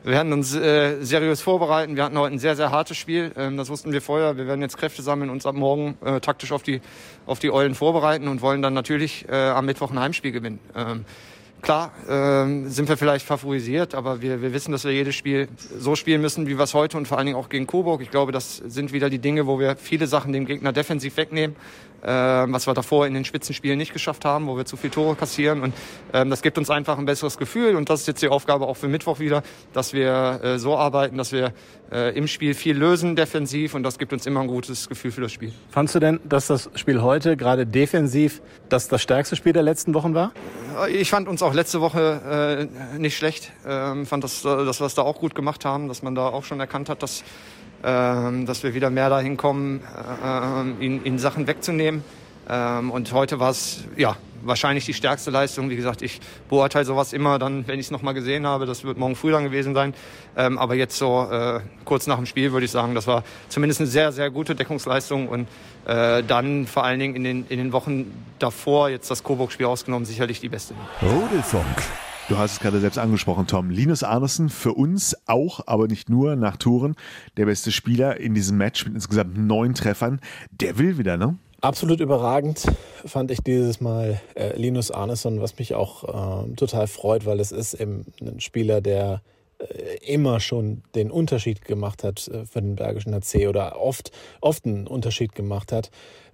wir 0.04 0.14
werden 0.14 0.34
uns 0.34 0.56
äh, 0.56 1.04
seriös 1.04 1.42
vorbereiten. 1.42 1.96
Wir 1.96 2.04
hatten 2.04 2.18
heute 2.18 2.34
ein 2.34 2.40
sehr, 2.40 2.56
sehr 2.56 2.72
hartes 2.72 2.98
Spiel. 2.98 3.32
Ähm, 3.38 3.58
das 3.58 3.70
wussten 3.70 3.92
wir 3.92 4.02
vorher. 4.02 4.36
Wir 4.36 4.48
werden 4.48 4.62
jetzt 4.62 4.78
Kräfte 4.78 5.04
sammeln, 5.04 5.30
uns 5.30 5.46
ab 5.46 5.54
morgen 5.54 5.96
äh, 6.04 6.20
taktisch 6.20 6.52
auf 6.52 6.64
die, 6.64 6.82
auf 7.28 7.38
die 7.38 7.52
Eulen 7.52 7.76
vorbereiten 7.76 8.28
und 8.28 8.42
wollen 8.42 8.64
dann 8.64 8.74
natürlich 8.74 9.28
äh, 9.30 9.36
am 9.36 9.68
Mittwoch 9.68 9.92
ein 9.92 10.00
Heimspiel 10.00 10.32
gewinnen. 10.32 10.60
Ähm, 10.76 11.06
klar 11.62 11.92
ähm, 12.10 12.70
sind 12.70 12.90
wir 12.90 12.98
vielleicht 12.98 13.26
favorisiert, 13.26 13.96
aber 13.96 14.22
wir, 14.22 14.42
wir 14.42 14.54
wissen, 14.54 14.72
dass 14.72 14.84
wir 14.84 14.92
jedes 14.92 15.16
Spiel 15.16 15.48
so 15.78 15.96
spielen 15.96 16.22
müssen, 16.22 16.48
wie 16.48 16.58
wir 16.58 16.64
es 16.64 16.74
heute 16.74 16.98
und 16.98 17.08
vor 17.08 17.18
allen 17.18 17.28
Dingen 17.28 17.38
auch 17.38 17.50
gegen 17.50 17.68
Coburg. 17.68 18.02
Ich 18.02 18.12
glaube, 18.12 18.32
das 18.32 18.58
sind 18.58 18.94
wieder 18.94 19.10
die 19.10 19.20
Dinge, 19.20 19.48
wo 19.48 19.60
wir 19.60 19.76
viele 19.76 20.08
Sachen 20.08 20.34
dem 20.34 20.46
Gegner 20.46 20.74
defensiv 20.74 21.18
wegnehmen 21.18 21.56
ähm, 22.04 22.54
was 22.54 22.68
wir 22.68 22.74
davor 22.74 23.06
in 23.06 23.14
den 23.14 23.26
Spitzenspielen 23.26 23.78
nicht 23.78 23.94
geschafft 23.94 24.26
haben, 24.26 24.48
wo 24.48 24.58
wir 24.58 24.66
zu 24.66 24.76
viele 24.76 24.92
Tore 24.92 25.16
kassieren. 25.16 25.62
Und 25.62 25.74
ähm, 26.14 26.30
das 26.30 26.42
gibt 26.42 26.58
uns 26.58 26.70
einfach 26.70 26.98
ein 26.98 27.06
besseres 27.06 27.38
Gefühl. 27.38 27.76
Und 27.76 27.90
das 27.90 28.02
ist 28.02 28.08
jetzt 28.08 28.22
die 28.24 28.28
Aufgabe 28.28 28.66
auch 28.66 28.76
für 28.76 28.88
Mittwoch 28.88 29.20
wieder, 29.20 29.44
dass 29.74 29.94
wir 29.94 30.40
äh, 30.44 30.60
so 30.60 30.76
arbeiten, 30.78 31.18
dass 31.18 31.32
wir 31.32 31.54
äh, 31.92 32.18
im 32.18 32.28
Spiel 32.28 32.56
viel 32.56 32.76
lösen 32.76 33.16
defensiv. 33.16 33.76
Und 33.76 33.84
das 33.84 34.00
gibt 34.00 34.14
uns 34.14 34.26
immer 34.26 34.42
ein 34.42 34.48
gutes 34.48 34.90
Gefühl 34.90 35.12
für 35.12 35.22
das 35.22 35.32
Spiel. 35.32 35.54
Fandst 35.70 35.94
du 35.94 36.00
denn, 36.00 36.20
dass 36.24 36.48
das 36.48 36.72
Spiel 36.74 37.02
heute 37.04 37.38
gerade 37.38 37.68
defensiv 37.68 38.42
das, 38.70 38.88
das 38.88 39.02
stärkste 39.02 39.36
Spiel 39.36 39.54
der 39.54 39.64
letzten 39.64 39.94
Wochen 39.94 40.16
war? 40.16 40.32
Ich 40.92 41.12
fand 41.12 41.28
uns 41.28 41.44
auch 41.44 41.51
letzte 41.54 41.82
Woche 41.82 42.68
äh, 42.94 42.98
nicht 42.98 43.18
schlecht. 43.18 43.52
Ähm, 43.66 44.06
fand, 44.06 44.24
dass, 44.24 44.42
dass 44.42 44.80
wir 44.80 44.86
es 44.86 44.96
da 44.96 45.02
auch 45.02 45.20
gut 45.20 45.36
gemacht 45.36 45.66
haben, 45.66 45.88
dass 45.88 46.04
man 46.04 46.16
da 46.16 46.28
auch 46.28 46.44
schon 46.44 46.60
erkannt 46.60 46.90
hat, 46.90 47.04
dass 47.04 47.24
ähm, 47.84 48.46
dass 48.46 48.62
wir 48.62 48.76
wieder 48.76 48.92
mehr 48.92 49.10
dahin 49.10 49.38
kommen, 49.38 49.82
äh, 50.24 50.86
ihn, 50.86 51.04
ihn 51.04 51.18
Sachen 51.18 51.48
wegzunehmen. 51.48 52.04
Ähm, 52.48 52.92
und 52.92 53.12
heute 53.12 53.40
war 53.40 53.50
es, 53.50 53.86
ja, 53.98 54.18
wahrscheinlich 54.44 54.86
die 54.86 54.94
stärkste 54.94 55.32
Leistung. 55.32 55.70
Wie 55.70 55.76
gesagt, 55.76 56.02
ich 56.02 56.20
beurteile 56.50 56.86
sowas 56.86 57.14
immer 57.14 57.40
dann, 57.40 57.68
wenn 57.68 57.80
ich 57.80 57.88
es 57.88 57.92
nochmal 57.92 58.14
gesehen 58.14 58.46
habe. 58.46 58.66
Das 58.66 58.84
wird 58.84 58.98
morgen 58.98 59.16
früh 59.16 59.32
dann 59.32 59.44
gewesen 59.44 59.74
sein. 59.74 59.94
Ähm, 60.36 60.58
aber 60.58 60.76
jetzt 60.76 60.98
so 60.98 61.28
äh, 61.32 61.62
kurz 61.86 62.08
nach 62.08 62.18
dem 62.18 62.26
Spiel 62.26 62.52
würde 62.52 62.66
ich 62.66 62.72
sagen, 62.72 62.96
das 62.96 63.08
war 63.08 63.24
zumindest 63.50 63.82
eine 63.82 63.90
sehr, 63.90 64.12
sehr 64.12 64.30
gute 64.30 64.56
Deckungsleistung. 64.56 65.28
Und 65.28 65.48
äh, 65.86 66.24
dann 66.24 66.68
vor 66.68 66.84
allen 66.84 67.00
Dingen 67.00 67.16
in 67.16 67.24
den, 67.24 67.46
in 67.50 67.58
den 67.58 67.72
Wochen 67.74 68.12
davor, 68.40 68.90
jetzt 68.90 69.10
das 69.12 69.24
Coburg-Spiel 69.24 69.66
ausgenommen, 69.66 70.06
sicherlich 70.06 70.40
die 70.40 70.50
beste. 70.50 70.74
Rudelfunk. 71.02 71.66
Du 72.30 72.38
hast 72.38 72.54
es 72.54 72.60
gerade 72.60 72.80
selbst 72.80 72.98
angesprochen, 72.98 73.46
Tom. 73.46 73.70
Linus 73.70 74.04
Arnesen 74.04 74.50
für 74.50 74.74
uns 74.74 75.18
auch, 75.26 75.60
aber 75.66 75.88
nicht 75.88 76.10
nur 76.10 76.38
nach 76.38 76.56
Toren, 76.56 76.96
der 77.36 77.46
beste 77.46 77.74
Spieler 77.74 78.22
in 78.22 78.34
diesem 78.34 78.58
Match 78.58 78.86
mit 78.86 78.96
insgesamt 78.96 79.38
neun 79.38 79.74
Treffern. 79.74 80.22
Der 80.50 80.78
will 80.78 80.98
wieder, 80.98 81.18
ne? 81.18 81.38
Absolut 81.62 82.00
überragend 82.00 82.66
fand 83.06 83.30
ich 83.30 83.40
dieses 83.44 83.82
Mal 83.82 84.20
äh, 84.34 84.58
Linus 84.58 84.90
Arneson, 84.90 85.42
was 85.42 85.60
mich 85.60 85.76
auch 85.76 86.48
äh, 86.48 86.56
total 86.56 86.88
freut, 86.88 87.28
weil 87.28 87.40
es 87.40 87.52
ist 87.52 87.76
eben 87.76 88.08
ein 88.20 88.40
Spieler, 88.40 88.82
der 88.82 89.22
äh, 89.60 89.98
immer 90.12 90.40
schon 90.40 90.82
den 90.96 91.12
Unterschied 91.12 91.64
gemacht 91.64 92.04
hat 92.04 92.28
äh, 92.30 92.48
für 92.48 92.64
den 92.64 92.78
Bergischen 92.78 93.14
HC 93.14 93.48
oder 93.48 93.80
oft, 93.80 94.12
oft 94.42 94.66
einen 94.66 94.88
Unterschied 94.88 95.36
gemacht 95.36 95.72
hat. 95.72 95.92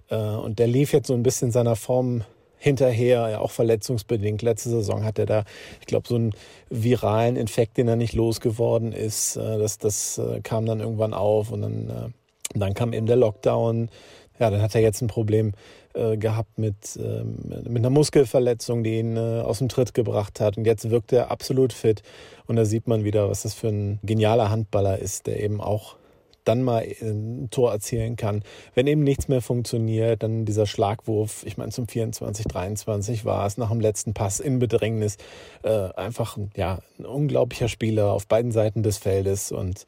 Äh, 0.08 0.16
und 0.16 0.58
der 0.58 0.66
lief 0.66 0.94
jetzt 0.94 1.08
so 1.08 1.14
ein 1.14 1.22
bisschen 1.22 1.50
seiner 1.50 1.76
Form 1.76 2.24
hinterher, 2.56 3.28
ja 3.28 3.40
auch 3.40 3.50
verletzungsbedingt. 3.50 4.40
Letzte 4.40 4.70
Saison 4.70 5.04
hat 5.04 5.18
er 5.18 5.26
da, 5.26 5.44
ich 5.80 5.86
glaube, 5.86 6.08
so 6.08 6.14
einen 6.14 6.32
viralen 6.70 7.36
Infekt, 7.36 7.76
den 7.76 7.86
er 7.86 7.96
nicht 7.96 8.14
losgeworden 8.14 8.92
ist. 8.92 9.36
Das, 9.36 9.78
das 9.78 10.20
kam 10.42 10.66
dann 10.66 10.80
irgendwann 10.80 11.14
auf 11.14 11.52
und 11.52 11.62
dann, 11.62 12.12
dann 12.56 12.74
kam 12.74 12.92
eben 12.92 13.06
der 13.06 13.14
Lockdown. 13.14 13.90
Ja, 14.38 14.50
dann 14.50 14.62
hat 14.62 14.74
er 14.74 14.80
jetzt 14.80 15.02
ein 15.02 15.08
Problem 15.08 15.52
äh, 15.94 16.16
gehabt 16.16 16.58
mit, 16.58 16.96
äh, 16.96 17.24
mit 17.24 17.78
einer 17.78 17.90
Muskelverletzung, 17.90 18.84
die 18.84 18.98
ihn 18.98 19.16
äh, 19.16 19.40
aus 19.40 19.58
dem 19.58 19.68
Tritt 19.68 19.94
gebracht 19.94 20.40
hat. 20.40 20.56
Und 20.56 20.66
jetzt 20.66 20.90
wirkt 20.90 21.12
er 21.12 21.30
absolut 21.30 21.72
fit. 21.72 22.02
Und 22.46 22.56
da 22.56 22.64
sieht 22.64 22.86
man 22.86 23.04
wieder, 23.04 23.28
was 23.28 23.42
das 23.42 23.54
für 23.54 23.68
ein 23.68 23.98
genialer 24.02 24.50
Handballer 24.50 24.98
ist, 24.98 25.26
der 25.26 25.42
eben 25.42 25.60
auch 25.60 25.96
dann 26.44 26.62
mal 26.62 26.86
ein 27.02 27.48
Tor 27.50 27.72
erzielen 27.72 28.16
kann. 28.16 28.42
Wenn 28.74 28.86
eben 28.86 29.02
nichts 29.02 29.28
mehr 29.28 29.42
funktioniert, 29.42 30.22
dann 30.22 30.46
dieser 30.46 30.64
Schlagwurf, 30.66 31.44
ich 31.44 31.58
meine 31.58 31.72
zum 31.72 31.86
24, 31.86 32.46
23 32.46 33.24
war 33.26 33.46
es 33.46 33.58
nach 33.58 33.68
dem 33.68 33.80
letzten 33.80 34.14
Pass 34.14 34.40
in 34.40 34.58
Bedrängnis. 34.58 35.18
Äh, 35.62 35.92
einfach 35.94 36.38
ja, 36.56 36.78
ein 36.98 37.04
unglaublicher 37.04 37.68
Spieler 37.68 38.12
auf 38.12 38.26
beiden 38.26 38.50
Seiten 38.50 38.82
des 38.82 38.96
Feldes 38.96 39.52
und 39.52 39.84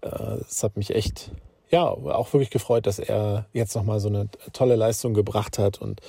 es 0.00 0.62
äh, 0.62 0.66
hat 0.66 0.76
mich 0.76 0.94
echt 0.94 1.32
ja, 1.70 1.84
auch 1.84 2.32
wirklich 2.32 2.50
gefreut, 2.50 2.86
dass 2.86 2.98
er 2.98 3.46
jetzt 3.52 3.74
nochmal 3.76 4.00
so 4.00 4.08
eine 4.08 4.28
tolle 4.52 4.76
Leistung 4.76 5.14
gebracht 5.14 5.58
hat 5.58 5.80
und 5.80 6.00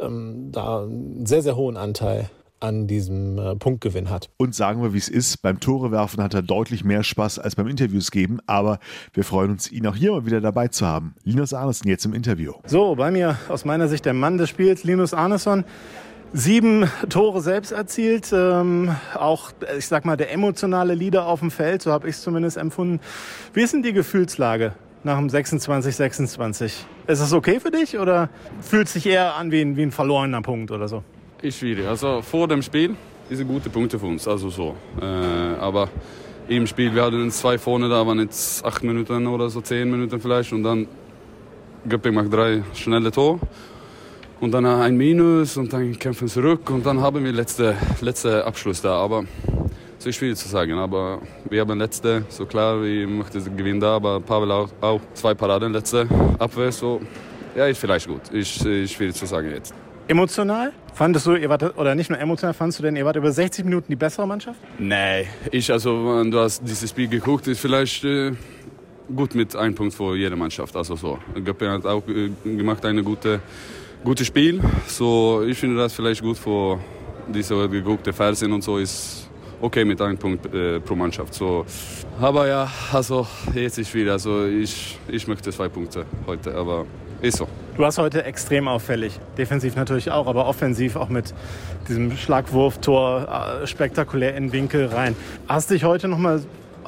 ähm, 0.00 0.50
da 0.52 0.82
einen 0.82 1.26
sehr, 1.26 1.42
sehr 1.42 1.56
hohen 1.56 1.76
Anteil 1.76 2.30
an 2.60 2.86
diesem 2.86 3.38
äh, 3.38 3.56
Punktgewinn 3.56 4.10
hat. 4.10 4.28
Und 4.36 4.54
sagen 4.54 4.82
wir, 4.82 4.92
wie 4.92 4.98
es 4.98 5.08
ist, 5.08 5.38
beim 5.42 5.60
Torewerfen 5.60 6.22
hat 6.22 6.34
er 6.34 6.42
deutlich 6.42 6.84
mehr 6.84 7.02
Spaß 7.02 7.38
als 7.38 7.56
beim 7.56 7.66
Interviews 7.66 8.10
geben, 8.10 8.38
aber 8.46 8.78
wir 9.14 9.24
freuen 9.24 9.50
uns, 9.50 9.72
ihn 9.72 9.86
auch 9.86 9.96
hier 9.96 10.12
mal 10.12 10.26
wieder 10.26 10.40
dabei 10.40 10.68
zu 10.68 10.86
haben. 10.86 11.14
Linus 11.24 11.54
Arneson 11.54 11.88
jetzt 11.88 12.04
im 12.04 12.12
Interview. 12.12 12.52
So, 12.66 12.94
bei 12.94 13.10
mir 13.10 13.38
aus 13.48 13.64
meiner 13.64 13.88
Sicht 13.88 14.04
der 14.04 14.12
Mann 14.12 14.36
des 14.36 14.50
Spiels, 14.50 14.84
Linus 14.84 15.14
Arneson. 15.14 15.64
Sieben 16.32 16.88
Tore 17.08 17.40
selbst 17.40 17.72
erzielt, 17.72 18.32
ähm, 18.32 18.94
auch, 19.14 19.50
ich 19.76 19.88
sag 19.88 20.04
mal, 20.04 20.16
der 20.16 20.32
emotionale 20.32 20.94
Leader 20.94 21.26
auf 21.26 21.40
dem 21.40 21.50
Feld, 21.50 21.82
so 21.82 21.90
habe 21.90 22.08
ich 22.08 22.14
es 22.14 22.22
zumindest 22.22 22.56
empfunden. 22.56 23.00
Wie 23.52 23.62
ist 23.62 23.72
denn 23.72 23.82
die 23.82 23.92
Gefühlslage 23.92 24.74
nach 25.02 25.18
dem 25.18 25.26
26-26? 25.26 26.62
Ist 26.64 26.84
das 27.20 27.32
okay 27.32 27.58
für 27.58 27.72
dich 27.72 27.98
oder 27.98 28.28
fühlt 28.60 28.86
es 28.86 28.92
sich 28.92 29.06
eher 29.06 29.34
an 29.34 29.50
wie 29.50 29.60
ein, 29.60 29.76
wie 29.76 29.82
ein 29.82 29.90
verlorener 29.90 30.40
Punkt 30.40 30.70
oder 30.70 30.86
so? 30.86 31.02
Ist 31.42 31.58
schwierig. 31.58 31.88
Also 31.88 32.22
vor 32.22 32.46
dem 32.46 32.62
Spiel 32.62 32.94
ist 33.28 33.40
ein 33.40 33.48
guter 33.48 33.70
Punkt 33.70 33.90
für 33.90 34.06
uns, 34.06 34.28
also 34.28 34.50
so. 34.50 34.76
Äh, 35.02 35.04
aber 35.04 35.88
im 36.46 36.64
Spiel, 36.68 36.94
wir 36.94 37.02
hatten 37.02 37.28
zwei 37.32 37.58
vorne, 37.58 37.88
da 37.88 38.06
waren 38.06 38.20
jetzt 38.20 38.64
acht 38.64 38.84
Minuten 38.84 39.26
oder 39.26 39.50
so, 39.50 39.62
zehn 39.62 39.90
Minuten 39.90 40.20
vielleicht 40.20 40.52
und 40.52 40.62
dann 40.62 40.86
Göpping 41.88 42.14
macht 42.14 42.32
drei 42.32 42.62
schnelle 42.74 43.10
Tore 43.10 43.40
und 44.40 44.52
dann 44.52 44.66
ein 44.66 44.96
Minus 44.96 45.56
und 45.56 45.72
dann 45.72 45.98
kämpfen 45.98 46.28
zurück 46.28 46.70
und 46.70 46.84
dann 46.84 47.00
haben 47.00 47.24
wir 47.24 47.32
letzte, 47.32 47.76
letzte 48.00 48.44
Abschluss 48.44 48.80
da. 48.80 48.94
Aber 48.94 49.24
so 49.98 50.08
ist 50.08 50.16
schwierig 50.16 50.38
zu 50.38 50.48
sagen. 50.48 50.72
Aber 50.72 51.20
wir 51.48 51.60
haben 51.60 51.78
letzte, 51.78 52.24
so 52.28 52.46
klar, 52.46 52.82
wir 52.82 53.06
möchten 53.06 53.56
gewinnen 53.56 53.80
da, 53.80 53.96
aber 53.96 54.20
Pavel 54.20 54.50
auch, 54.50 54.70
auch 54.80 55.00
zwei 55.14 55.34
Paraden 55.34 55.72
letzte 55.72 56.08
Abwehr. 56.38 56.72
So, 56.72 57.00
ja, 57.54 57.66
ist 57.66 57.78
vielleicht 57.78 58.08
gut. 58.08 58.28
Ist, 58.30 58.64
ist 58.64 58.92
schwierig 58.92 59.14
zu 59.14 59.26
sagen 59.26 59.50
jetzt. 59.50 59.74
Emotional? 60.08 60.72
Fandest 60.94 61.26
du, 61.26 61.36
ihr 61.36 61.48
wart, 61.48 61.78
oder 61.78 61.94
nicht 61.94 62.10
nur 62.10 62.18
emotional, 62.18 62.52
fandest 62.52 62.80
du 62.80 62.82
denn, 62.82 62.96
ihr 62.96 63.04
wart 63.04 63.16
über 63.16 63.30
60 63.30 63.64
Minuten 63.64 63.86
die 63.90 63.96
bessere 63.96 64.26
Mannschaft? 64.26 64.58
Nee, 64.78 65.28
ich, 65.52 65.70
also, 65.70 66.24
du 66.24 66.38
hast 66.38 66.62
dieses 66.66 66.90
Spiel 66.90 67.06
geguckt, 67.06 67.46
ist 67.46 67.60
vielleicht 67.60 68.04
äh, 68.04 68.32
gut 69.14 69.34
mit 69.34 69.54
einem 69.54 69.74
Punkt 69.74 69.94
für 69.94 70.16
jede 70.16 70.34
Mannschaft. 70.34 70.74
Also 70.76 70.96
so. 70.96 71.18
Göpping 71.44 71.68
hat 71.68 71.86
auch 71.86 72.02
äh, 72.08 72.30
gemacht 72.44 72.84
eine 72.84 73.02
gute 73.02 73.40
gutes 74.04 74.26
Spiel. 74.26 74.60
So, 74.86 75.42
ich 75.46 75.58
finde 75.58 75.76
das 75.76 75.92
vielleicht 75.92 76.22
gut 76.22 76.38
für 76.38 76.78
diese 77.28 77.68
geguckte 77.68 78.12
Fernsehen 78.12 78.52
und 78.52 78.62
so 78.62 78.78
ist 78.78 79.28
okay 79.60 79.84
mit 79.84 80.00
einem 80.00 80.18
Punkt 80.18 80.52
äh, 80.54 80.80
pro 80.80 80.94
Mannschaft. 80.94 81.34
So, 81.34 81.64
aber 82.20 82.48
ja, 82.48 82.70
also 82.92 83.26
jetzt 83.54 83.78
ist 83.78 83.94
wieder. 83.94 84.12
Also 84.12 84.46
ich, 84.46 84.98
ich 85.08 85.26
möchte 85.28 85.50
zwei 85.50 85.68
Punkte 85.68 86.06
heute, 86.26 86.54
aber 86.54 86.86
ist 87.20 87.36
so. 87.36 87.48
Du 87.76 87.82
warst 87.82 87.98
heute 87.98 88.24
extrem 88.24 88.68
auffällig. 88.68 89.18
Defensiv 89.36 89.76
natürlich 89.76 90.10
auch, 90.10 90.26
aber 90.26 90.46
offensiv 90.46 90.96
auch 90.96 91.08
mit 91.08 91.34
diesem 91.88 92.16
Schlagwurftor 92.16 93.60
äh, 93.62 93.66
spektakulär 93.66 94.34
in 94.34 94.44
den 94.44 94.52
Winkel 94.52 94.86
rein. 94.86 95.14
Hast 95.46 95.70
dich 95.70 95.84
heute 95.84 96.08
nochmal 96.08 96.42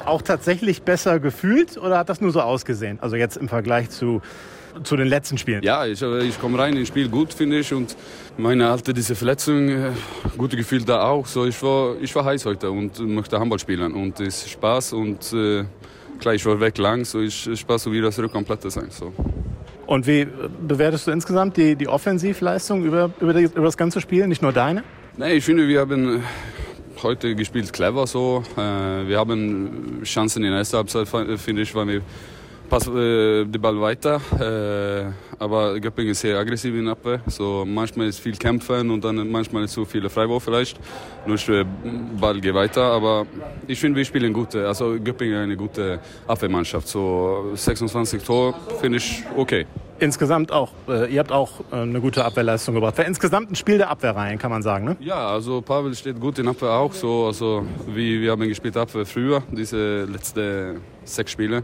auch 0.05 0.21
tatsächlich 0.21 0.81
besser 0.81 1.19
gefühlt 1.19 1.77
oder 1.77 1.99
hat 1.99 2.09
das 2.09 2.19
nur 2.19 2.31
so 2.31 2.41
ausgesehen? 2.41 2.97
Also 3.01 3.15
jetzt 3.15 3.37
im 3.37 3.47
Vergleich 3.47 3.89
zu 3.91 4.21
zu 4.83 4.95
den 4.95 5.07
letzten 5.07 5.37
Spielen? 5.37 5.63
Ja, 5.63 5.85
ich, 5.85 6.01
ich 6.01 6.39
komme 6.39 6.57
rein 6.57 6.75
ins 6.75 6.87
Spiel 6.87 7.09
gut, 7.09 7.33
finde 7.33 7.59
ich. 7.59 7.73
Und 7.73 7.95
meine 8.37 8.69
alte, 8.69 8.93
diese 8.93 9.15
Verletzung, 9.15 9.69
äh, 9.69 9.91
gute 10.37 10.57
Gefühl 10.57 10.83
da 10.83 11.03
auch. 11.03 11.25
So, 11.25 11.45
ich, 11.45 11.61
war, 11.61 11.95
ich 12.01 12.13
war 12.15 12.25
heiß 12.25 12.45
heute 12.45 12.71
und 12.71 12.99
möchte 12.99 13.39
Handball 13.39 13.59
spielen. 13.59 13.93
Und 13.93 14.19
es 14.19 14.45
ist 14.45 14.49
Spaß 14.51 14.93
und 14.93 15.33
äh, 15.33 15.63
klar, 16.19 16.33
ich 16.33 16.45
war 16.45 16.59
weg 16.59 16.77
lang, 16.77 17.05
so 17.05 17.19
ist 17.19 17.57
Spaß, 17.57 17.83
so 17.83 17.91
wieder 17.91 18.11
zurück 18.11 18.31
komplett 18.31 18.69
sein. 18.71 18.87
So. 18.89 19.13
Und 19.85 20.07
wie 20.07 20.27
bewertest 20.67 21.07
du 21.07 21.11
insgesamt 21.11 21.57
die, 21.57 21.75
die 21.75 21.87
Offensivleistung 21.87 22.83
über, 22.85 23.11
über, 23.19 23.33
die, 23.33 23.43
über 23.43 23.65
das 23.65 23.77
ganze 23.77 24.01
Spiel, 24.01 24.27
nicht 24.27 24.41
nur 24.41 24.53
deine? 24.53 24.83
Nein, 25.17 25.37
ich 25.37 25.43
finde, 25.43 25.67
wir 25.67 25.81
haben 25.81 26.17
äh, 26.17 26.19
heute 27.03 27.35
gespielt 27.35 27.71
clever 27.71 28.07
so. 28.07 28.43
Äh, 28.55 29.07
wir 29.07 29.19
haben 29.19 30.01
Chancen 30.03 30.43
in 30.43 30.49
der 30.49 30.59
ersten 30.59 30.77
Halbzeit, 30.77 31.07
finde 31.39 31.61
ich, 31.61 31.75
weil 31.75 31.87
wir 31.87 32.01
pass 32.73 32.87
äh, 32.87 33.45
den 33.45 33.61
Ball 33.61 33.79
weiter. 33.79 34.19
Äh, 34.39 35.11
aber 35.37 35.79
Göpping 35.79 36.07
ist 36.07 36.21
sehr 36.21 36.39
aggressiv 36.39 36.73
in 36.73 36.87
Abwehr. 36.87 37.19
So 37.27 37.65
manchmal 37.67 38.07
ist 38.07 38.19
viel 38.19 38.35
Kämpfen 38.35 38.89
und 38.89 39.03
dann 39.03 39.29
manchmal 39.29 39.67
zu 39.67 39.85
viele 39.85 40.09
Freiwurf 40.09 40.43
vielleicht. 40.43 40.79
Nur 41.27 41.37
der 41.37 41.65
Ball 42.19 42.41
geht 42.41 42.55
weiter. 42.55 42.81
Aber 42.81 43.27
ich 43.67 43.79
finde, 43.79 43.97
wir 43.97 44.05
spielen 44.05 44.33
gut. 44.33 44.55
Also 44.55 44.97
Göpping 45.03 45.31
ist 45.31 45.37
eine 45.37 45.55
gute 45.55 45.99
Abwehrmannschaft. 46.25 46.87
So 46.87 47.51
26 47.53 48.23
Tor 48.23 48.55
finde 48.81 48.97
ich 48.97 49.23
okay. 49.37 49.67
Insgesamt 49.99 50.51
auch. 50.51 50.71
Äh, 50.87 51.13
ihr 51.13 51.19
habt 51.19 51.31
auch 51.31 51.51
äh, 51.71 51.75
eine 51.75 52.01
gute 52.01 52.25
Abwehrleistung 52.25 52.73
gebracht. 52.73 52.97
War 52.97 53.05
insgesamt 53.05 53.51
ein 53.51 53.55
Spiel 53.55 53.77
der 53.77 53.91
Abwehrreihen, 53.91 54.39
kann 54.39 54.49
man 54.49 54.63
sagen, 54.63 54.85
ne? 54.85 54.97
Ja, 54.99 55.27
also 55.27 55.61
Pavel 55.61 55.93
steht 55.93 56.19
gut 56.19 56.39
in 56.39 56.47
Abwehr 56.47 56.71
auch. 56.71 56.93
So, 56.93 57.27
also 57.27 57.63
wie 57.85 58.19
wir 58.19 58.31
haben 58.31 58.47
gespielt 58.47 58.75
Abwehr 58.75 59.05
früher, 59.05 59.43
diese 59.51 60.05
letzten 60.05 60.81
sechs 61.05 61.31
Spiele. 61.31 61.63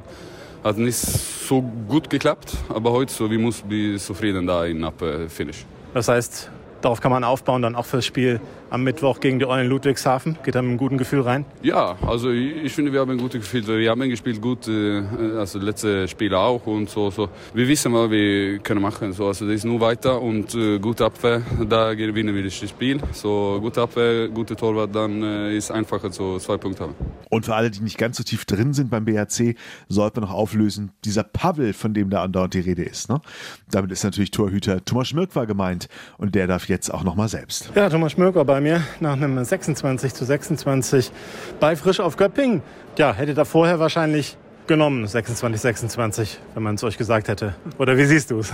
Hat 0.64 0.78
nicht 0.78 0.98
so 0.98 1.62
gut 1.88 2.10
geklappt, 2.10 2.54
aber 2.68 2.92
heute 2.92 3.14
so, 3.14 3.32
wir 3.32 3.40
müssen 3.40 3.98
zufrieden 3.98 4.46
da 4.46 4.66
in 4.66 4.84
Ab-Finish. 4.84 5.66
Das 5.94 6.08
heißt, 6.10 6.52
darauf 6.82 7.02
kann 7.02 7.12
man 7.12 7.24
aufbauen, 7.24 7.62
dann 7.62 7.76
auch 7.76 7.86
fürs 7.86 8.06
Spiel 8.06 8.40
am 8.70 8.84
Mittwoch 8.84 9.20
gegen 9.20 9.40
die 9.40 9.46
Eulen 9.46 9.68
Ludwigshafen. 9.68 10.38
Geht 10.44 10.56
da 10.56 10.62
mit 10.62 10.70
einem 10.70 10.78
guten 10.78 10.98
Gefühl 10.98 11.22
rein? 11.22 11.46
Ja, 11.62 11.98
also 12.06 12.30
ich 12.32 12.72
finde, 12.72 12.94
wir 12.94 13.00
haben 13.00 13.12
ein 13.12 13.18
gutes 13.18 13.42
Gefühl. 13.42 13.66
Wir 13.80 13.90
haben 13.90 14.02
gespielt 14.10 14.42
gut, 14.42 14.68
äh, 14.68 15.02
also 15.38 15.60
letzte 15.60 16.08
Spiele 16.08 16.38
auch 16.38 16.66
und 16.68 16.90
so, 16.90 17.10
so. 17.10 17.30
Wir 17.54 17.68
wissen, 17.68 17.94
was 17.94 18.10
wir 18.12 18.60
können 18.60 18.82
machen. 18.82 19.14
So, 19.14 19.28
also 19.28 19.46
das 19.46 19.56
ist 19.56 19.66
nur 19.66 19.82
weiter 19.82 20.22
und 20.22 20.54
äh, 20.56 20.80
gute 20.80 21.06
Abwehr, 21.06 21.42
da 21.68 21.94
gewinnen 21.94 22.36
wir 22.36 22.44
das 22.44 22.54
Spiel. 22.54 23.00
So 23.14 23.58
gute 23.62 23.82
Abwehr, 23.82 24.30
gute 24.30 24.56
Torwart, 24.56 24.94
dann 24.94 25.24
äh, 25.24 25.58
ist 25.58 25.72
einfacher 25.72 26.12
so 26.12 26.38
zwei 26.40 26.58
Punkte 26.58 26.84
haben. 26.84 26.96
Und 27.30 27.46
für 27.46 27.56
alle, 27.56 27.70
die 27.72 27.82
nicht 27.82 27.98
ganz 27.98 28.18
so 28.18 28.24
tief 28.24 28.46
drin 28.46 28.74
sind 28.74 28.90
beim 28.90 29.06
BHC, 29.06 29.56
sollten 29.88 30.18
wir 30.18 30.22
noch 30.22 30.34
auflösen, 30.34 30.92
dieser 31.06 31.24
Pavel, 31.24 31.74
von 31.74 31.94
dem 31.94 32.10
da 32.10 32.24
andauernd 32.24 32.54
die 32.54 32.60
Rede 32.60 32.84
ist. 32.84 33.10
Ne? 33.10 33.22
Damit 33.70 33.92
ist 33.92 34.04
natürlich 34.04 34.32
Torhüter 34.32 34.84
Thomas 34.86 35.10
Schmirk 35.10 35.36
war 35.36 35.46
gemeint 35.46 35.90
und 36.18 36.36
der 36.36 36.48
darf 36.48 36.69
jetzt 36.70 36.94
auch 36.94 37.04
noch 37.04 37.16
mal 37.16 37.28
selbst. 37.28 37.72
Ja, 37.76 37.90
Thomas 37.90 38.16
bei 38.16 38.32
bei 38.32 38.62
mir 38.62 38.84
nach 39.00 39.14
einem 39.14 39.44
26 39.44 40.14
zu 40.14 40.26
26 40.26 41.12
bei 41.60 41.76
Frisch 41.76 42.00
auf 42.00 42.16
Göppingen. 42.16 42.62
Ja, 42.98 43.14
hätte 43.14 43.34
da 43.34 43.46
vorher 43.46 43.80
wahrscheinlich 43.80 44.38
genommen, 44.68 45.08
26, 45.08 45.60
26, 45.60 46.40
wenn 46.54 46.64
man 46.64 46.76
es 46.76 46.84
euch 46.84 46.98
gesagt 46.98 47.28
hätte. 47.28 47.56
Oder 47.80 47.98
wie 47.98 48.06
siehst 48.06 48.30
du 48.30 48.40
es? 48.40 48.54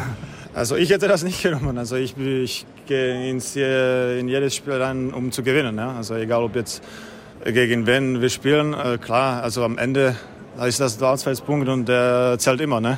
Also 0.54 0.78
ich 0.78 0.90
hätte 0.90 1.08
das 1.08 1.24
nicht 1.24 1.44
genommen. 1.44 1.78
Also 1.78 1.98
ich, 1.98 2.18
ich 2.18 2.66
gehe 2.88 3.30
ins, 3.30 3.56
in 3.56 4.28
jedes 4.30 4.56
Spiel 4.56 4.74
rein, 4.74 5.14
um 5.14 5.32
zu 5.32 5.44
gewinnen. 5.44 5.78
Ja? 5.78 5.94
Also 5.96 6.16
egal, 6.16 6.42
ob 6.42 6.56
jetzt 6.56 6.82
gegen 7.44 7.86
wen 7.86 8.22
wir 8.22 8.30
spielen. 8.30 8.74
Äh, 8.74 8.98
klar, 8.98 9.44
also 9.44 9.64
am 9.64 9.78
Ende 9.78 10.16
ist 10.66 10.80
das 10.80 10.98
der 10.98 11.10
Auswärtspunkt 11.10 11.68
und 11.68 11.88
der 11.88 12.38
zählt 12.40 12.62
immer. 12.62 12.80
Ne? 12.80 12.98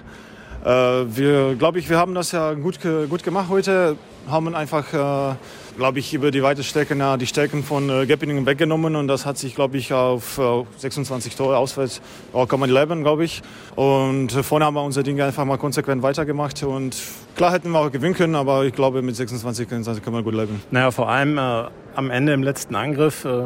Äh, 0.63 0.69
wir, 0.69 1.55
glaube 1.55 1.79
ich, 1.79 1.89
wir 1.89 1.97
haben 1.97 2.13
das 2.13 2.31
ja 2.31 2.53
gut, 2.53 2.79
gut 3.09 3.23
gemacht 3.23 3.49
heute. 3.49 3.97
Haben 4.27 4.55
einfach 4.55 4.93
äh, 4.93 5.35
glaube 5.77 5.99
ich, 5.99 6.13
über 6.13 6.31
die 6.31 6.43
weite 6.43 6.63
Strecke 6.63 7.17
die 7.17 7.27
Stärken 7.27 7.63
von 7.63 7.89
äh, 7.89 8.05
Geppiningen 8.05 8.45
weggenommen 8.45 8.95
und 8.95 9.07
das 9.07 9.25
hat 9.25 9.37
sich, 9.37 9.55
glaube 9.55 9.77
ich, 9.77 9.93
auf 9.93 10.37
äh, 10.39 10.63
26 10.77 11.35
Tore 11.35 11.57
auswärts, 11.57 12.01
kann 12.49 12.59
man 12.59 12.69
leben, 12.69 13.03
glaube 13.03 13.23
ich. 13.23 13.41
Und 13.75 14.35
äh, 14.35 14.43
vorne 14.43 14.65
haben 14.65 14.73
wir 14.73 14.83
unser 14.83 15.03
Ding 15.03 15.21
einfach 15.21 15.45
mal 15.45 15.57
konsequent 15.57 16.01
weitergemacht 16.01 16.63
und 16.63 16.97
klar 17.37 17.53
hätten 17.53 17.69
wir 17.71 17.79
auch 17.79 17.91
gewinnen 17.91 18.15
können, 18.15 18.35
aber 18.35 18.65
ich 18.65 18.73
glaube, 18.73 19.01
mit 19.01 19.15
26 19.15 19.69
können 19.69 19.85
wir 19.85 20.23
gut 20.23 20.33
leben. 20.33 20.61
Naja, 20.71 20.91
vor 20.91 21.07
allem 21.07 21.37
äh, 21.37 21.65
am 21.95 22.09
Ende 22.09 22.33
im 22.33 22.43
letzten 22.43 22.75
Angriff 22.75 23.25
äh, 23.25 23.43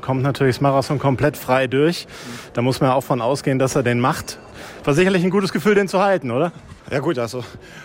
kommt 0.00 0.22
natürlich 0.22 0.56
Smarathon 0.56 0.98
komplett 0.98 1.36
frei 1.36 1.68
durch. 1.68 2.06
Da 2.52 2.60
muss 2.60 2.80
man 2.80 2.90
auch 2.90 3.04
von 3.04 3.22
ausgehen, 3.22 3.58
dass 3.58 3.76
er 3.76 3.84
den 3.84 4.00
macht. 4.00 4.38
War 4.82 4.94
sicherlich 4.94 5.22
ein 5.24 5.30
gutes 5.30 5.52
Gefühl, 5.52 5.74
den 5.74 5.88
zu 5.88 6.00
halten, 6.00 6.30
oder? 6.30 6.52
Ja 6.90 6.98
gut, 6.98 7.18
also 7.18 7.42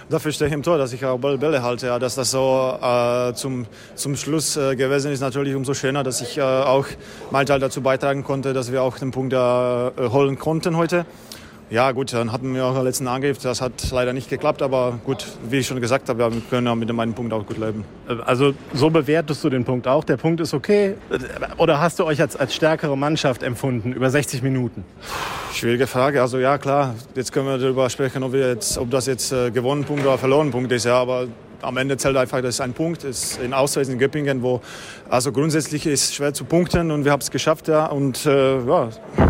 dafür 0.10 0.32
stehe 0.32 0.50
ich 0.50 0.54
im 0.54 0.64
Tor, 0.64 0.78
dass 0.78 0.92
ich 0.92 1.06
auch 1.06 1.18
Bälle 1.18 1.64
halte. 1.64 1.88
Ja, 1.88 2.00
dass 2.00 2.16
das 2.16 2.32
so 2.32 2.78
äh, 2.82 3.34
zum, 3.34 3.66
zum 3.96 4.16
Schluss 4.18 4.58
äh, 4.58 4.76
gewesen 4.76 5.12
ist, 5.12 5.22
natürlich 5.22 5.56
umso 5.56 5.74
schöner, 5.74 6.04
dass 6.04 6.22
ich 6.22 6.38
äh, 6.38 6.42
auch 6.42 6.86
meinen 7.32 7.46
Teil 7.46 7.60
dazu 7.60 7.82
beitragen 7.82 8.24
konnte, 8.24 8.54
dass 8.54 8.72
wir 8.72 8.84
auch 8.84 8.98
den 8.98 9.12
Punkt 9.12 9.34
äh, 9.34 9.38
holen 9.38 10.38
konnten 10.38 10.76
heute. 10.76 11.06
Ja 11.72 11.92
gut, 11.92 12.14
dann 12.14 12.32
hatten 12.32 12.56
wir 12.56 12.66
auch 12.66 12.74
den 12.74 12.84
letzten 12.84 13.08
Angriff. 13.08 13.38
Das 13.38 13.62
hat 13.62 13.92
leider 13.92 14.12
nicht 14.12 14.28
geklappt, 14.28 14.64
aber 14.64 15.00
gut, 15.06 15.28
wie 15.48 15.58
ich 15.58 15.68
schon 15.68 15.80
gesagt 15.80 16.10
habe, 16.10 16.34
wir 16.34 16.42
können 16.50 16.66
ja 16.66 16.74
mit 16.74 16.90
dem 16.90 17.00
einen 17.00 17.14
Punkt 17.14 17.32
auch 17.32 17.46
gut 17.46 17.60
leben. 17.60 17.86
Also 18.26 18.54
so 18.74 18.90
bewertest 18.90 19.44
du 19.44 19.52
den 19.52 19.64
Punkt 19.66 19.88
auch. 19.88 20.04
Der 20.04 20.18
Punkt 20.18 20.42
ist 20.42 20.56
okay. 20.56 20.96
Oder 21.58 21.80
hast 21.80 22.00
du 22.00 22.06
euch 22.06 22.20
als, 22.22 22.36
als 22.36 22.56
stärkere 22.56 22.98
Mannschaft 22.98 23.44
empfunden 23.44 23.94
über 23.94 24.10
60 24.10 24.42
Minuten? 24.42 24.84
Schwierige 25.54 25.86
Frage. 25.86 26.22
Also 26.22 26.40
ja, 26.40 26.58
klar, 26.58 26.96
jetzt 27.14 27.32
können 27.32 27.46
wir 27.46 27.60
darüber 27.60 27.88
sprechen, 27.92 28.24
ob, 28.24 28.34
wir 28.34 28.48
jetzt, 28.48 28.80
ob 28.80 28.90
das 28.90 29.06
jetzt 29.06 29.32
äh, 29.32 29.52
gewonnen 29.52 29.84
Punkt 29.84 30.04
oder 30.04 30.18
verloren 30.18 30.50
Punkt 30.50 30.72
ist. 30.72 30.86
Ja, 30.86 30.96
aber 30.96 31.28
am 31.62 31.78
Ende 31.78 31.98
zählt 31.98 32.18
einfach, 32.18 32.42
das 32.42 32.56
ist 32.56 32.62
ein 32.62 32.74
Punkt. 32.74 33.04
Das 33.04 33.24
ist 33.24 33.42
in 33.42 33.54
Ausweis 33.54 33.90
in 33.90 34.00
Göppingen, 34.00 34.42
wo 34.42 34.62
also 35.10 35.32
grundsätzlich 35.32 35.86
ist 35.86 36.16
schwer 36.16 36.34
zu 36.34 36.46
punkten 36.46 36.92
und 36.92 37.06
wir 37.06 37.12
haben 37.12 37.22
es 37.22 37.32
geschafft. 37.32 37.68
Ja. 37.68 37.88
Und 37.88 38.26
äh, 38.26 38.60
ja, 38.66 38.90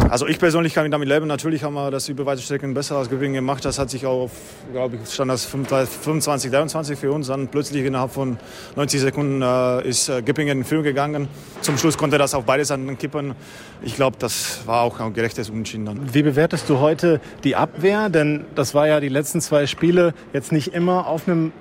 also 0.09 0.27
ich 0.27 0.39
persönlich 0.39 0.73
kann 0.73 0.89
damit 0.91 1.07
leben. 1.07 1.27
Natürlich 1.27 1.63
haben 1.63 1.73
wir 1.73 1.91
das 1.91 2.09
über 2.09 2.25
weite 2.25 2.41
Strecken 2.41 2.73
besser 2.73 2.97
als 2.97 3.09
Göppingen 3.09 3.35
gemacht. 3.35 3.63
Das 3.63 3.79
hat 3.79 3.89
sich 3.89 4.05
auch 4.05 4.23
auf, 4.23 4.31
glaube 4.71 4.97
ich, 5.01 5.13
stand 5.13 5.31
das 5.31 5.45
25, 5.45 6.51
23 6.51 6.99
für 6.99 7.11
uns. 7.11 7.27
Dann 7.27 7.47
plötzlich 7.47 7.85
innerhalb 7.85 8.11
von 8.11 8.37
90 8.75 9.01
Sekunden 9.01 9.41
äh, 9.41 9.87
ist 9.87 10.09
äh, 10.09 10.21
Göppingen 10.21 10.59
in 10.59 10.63
Führung 10.63 10.83
gegangen. 10.83 11.27
Zum 11.61 11.77
Schluss 11.77 11.97
konnte 11.97 12.17
das 12.17 12.33
auf 12.33 12.45
beide 12.45 12.65
Seiten 12.65 12.97
kippen. 12.97 13.35
Ich 13.81 13.95
glaube, 13.95 14.17
das 14.19 14.61
war 14.65 14.81
auch 14.81 14.99
ein 14.99 15.13
gerechtes 15.13 15.49
Unentschieden 15.49 15.85
dann. 15.85 16.13
Wie 16.13 16.23
bewertest 16.23 16.69
du 16.69 16.79
heute 16.79 17.21
die 17.43 17.55
Abwehr? 17.55 18.09
Denn 18.09 18.45
das 18.55 18.73
war 18.73 18.87
ja 18.87 18.99
die 18.99 19.09
letzten 19.09 19.41
zwei 19.41 19.67
Spiele 19.67 20.13
jetzt 20.33 20.51
nicht 20.51 20.73
immer 20.73 21.07
auf 21.07 21.27
einem 21.27 21.53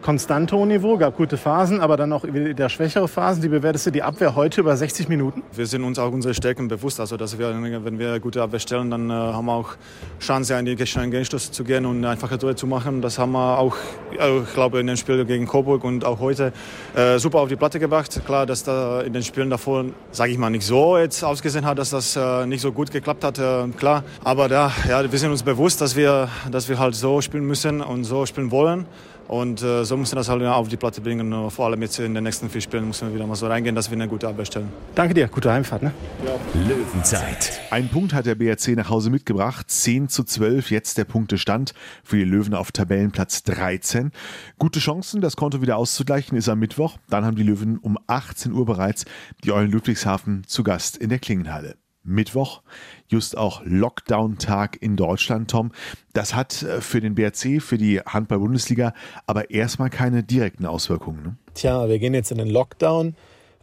konstanten 0.58 0.68
Niveau, 0.68 0.98
gab 0.98 1.16
gute 1.16 1.36
Phasen, 1.36 1.80
aber 1.80 1.96
dann 1.96 2.12
auch 2.12 2.24
wieder 2.24 2.68
schwächere 2.68 3.06
Phasen. 3.06 3.42
Wie 3.42 3.48
bewertest 3.48 3.86
du 3.86 3.90
die 3.92 4.02
Abwehr 4.02 4.34
heute 4.34 4.60
über 4.60 4.76
60 4.76 5.08
Minuten? 5.08 5.42
Wir 5.52 5.66
sind 5.66 5.84
uns 5.84 5.98
auch 5.98 6.10
unsere 6.10 6.34
Stärken 6.34 6.66
bewusst. 6.66 6.98
Also, 6.98 7.16
dass 7.16 7.38
wir, 7.38 7.54
wenn 7.84 7.98
wir 7.98 8.18
gute 8.18 8.42
Abwehr 8.42 8.58
stellen, 8.58 8.90
dann 8.90 9.08
äh, 9.08 9.12
haben 9.12 9.46
wir 9.46 9.52
auch 9.52 9.76
Chance, 10.20 10.54
in 10.58 10.64
die 10.64 10.74
Gegenstoß 10.74 11.52
zu 11.52 11.64
gehen 11.64 11.86
und 11.86 12.04
einfache 12.04 12.38
Tore 12.38 12.56
zu 12.56 12.66
machen. 12.66 13.02
Das 13.02 13.18
haben 13.18 13.32
wir 13.32 13.58
auch, 13.58 13.76
äh, 14.18 14.38
ich 14.38 14.54
glaube, 14.54 14.80
in 14.80 14.86
den 14.88 14.96
Spielen 14.96 15.26
gegen 15.26 15.46
Coburg 15.46 15.84
und 15.84 16.04
auch 16.04 16.18
heute 16.18 16.52
äh, 16.96 17.18
super 17.18 17.38
auf 17.38 17.48
die 17.48 17.56
Platte 17.56 17.78
gebracht. 17.78 18.20
Klar, 18.26 18.46
dass 18.46 18.64
da 18.64 19.02
in 19.02 19.12
den 19.12 19.22
Spielen 19.22 19.50
davor, 19.50 19.84
sage 20.10 20.32
ich 20.32 20.38
mal, 20.38 20.50
nicht 20.50 20.66
so 20.66 20.98
jetzt 20.98 21.22
ausgesehen 21.22 21.64
hat, 21.66 21.78
dass 21.78 21.90
das 21.90 22.16
äh, 22.16 22.46
nicht 22.46 22.62
so 22.62 22.72
gut 22.72 22.90
geklappt 22.90 23.22
hat, 23.22 23.38
äh, 23.38 23.68
klar. 23.76 24.02
Aber 24.24 24.48
da, 24.48 24.72
ja, 24.88 25.10
wir 25.10 25.18
sind 25.18 25.30
uns 25.30 25.42
bewusst, 25.42 25.80
dass 25.80 25.94
wir, 25.94 26.28
dass 26.50 26.68
wir 26.68 26.78
halt 26.78 26.94
so 26.94 27.20
spielen 27.20 27.44
müssen 27.44 27.80
und 27.80 28.04
so 28.04 28.26
spielen 28.26 28.50
wollen. 28.50 28.86
Und 29.28 29.62
äh, 29.62 29.84
so 29.84 29.96
müssen 29.98 30.12
wir 30.12 30.16
das 30.16 30.28
halt 30.30 30.42
auf 30.42 30.68
die 30.68 30.78
Platte 30.78 31.02
bringen. 31.02 31.32
Und 31.32 31.50
vor 31.50 31.66
allem 31.66 31.82
jetzt 31.82 31.98
in 31.98 32.14
den 32.14 32.24
nächsten 32.24 32.48
vier 32.48 32.62
Spielen 32.62 32.86
müssen 32.88 33.08
wir 33.08 33.14
wieder 33.14 33.26
mal 33.26 33.36
so 33.36 33.46
reingehen, 33.46 33.74
dass 33.74 33.90
wir 33.90 33.96
eine 33.96 34.08
gute 34.08 34.26
Abwehr 34.26 34.46
stellen. 34.46 34.72
Danke 34.94 35.12
dir, 35.12 35.28
gute 35.28 35.52
Heimfahrt. 35.52 35.82
Ne? 35.82 35.92
Ja. 36.24 36.32
Löwenzeit. 36.66 37.60
Ein 37.70 37.90
Punkt 37.90 38.14
hat 38.14 38.24
der 38.24 38.34
BRC 38.34 38.68
nach 38.68 38.88
Hause 38.88 39.10
mitgebracht. 39.10 39.70
10 39.70 40.08
zu 40.08 40.24
12, 40.24 40.70
jetzt 40.70 40.96
der 40.96 41.04
Punktestand 41.04 41.74
für 42.02 42.16
die 42.16 42.24
Löwen 42.24 42.54
auf 42.54 42.72
Tabellenplatz 42.72 43.42
13. 43.42 44.12
Gute 44.58 44.80
Chancen, 44.80 45.20
das 45.20 45.36
Konto 45.36 45.60
wieder 45.60 45.76
auszugleichen, 45.76 46.36
ist 46.38 46.48
am 46.48 46.58
Mittwoch. 46.58 46.96
Dann 47.10 47.26
haben 47.26 47.36
die 47.36 47.42
Löwen 47.42 47.76
um 47.76 47.98
18 48.06 48.52
Uhr 48.52 48.64
bereits 48.64 49.04
die 49.44 49.52
Eulen 49.52 49.70
Ludwigshafen 49.70 50.44
zu 50.46 50.62
Gast 50.62 50.96
in 50.96 51.10
der 51.10 51.18
Klingenhalle. 51.18 51.76
Mittwoch, 52.08 52.62
just 53.08 53.36
auch 53.36 53.62
Lockdown-Tag 53.64 54.80
in 54.80 54.96
Deutschland, 54.96 55.50
Tom. 55.50 55.72
Das 56.12 56.34
hat 56.34 56.62
äh, 56.62 56.80
für 56.80 57.00
den 57.00 57.14
BRC, 57.14 57.62
für 57.62 57.78
die 57.78 58.00
Handball-Bundesliga 58.00 58.94
aber 59.26 59.50
erstmal 59.50 59.90
keine 59.90 60.22
direkten 60.22 60.66
Auswirkungen. 60.66 61.22
Ne? 61.22 61.36
Tja, 61.54 61.88
wir 61.88 61.98
gehen 61.98 62.14
jetzt 62.14 62.30
in 62.32 62.38
den 62.38 62.48
Lockdown. 62.48 63.14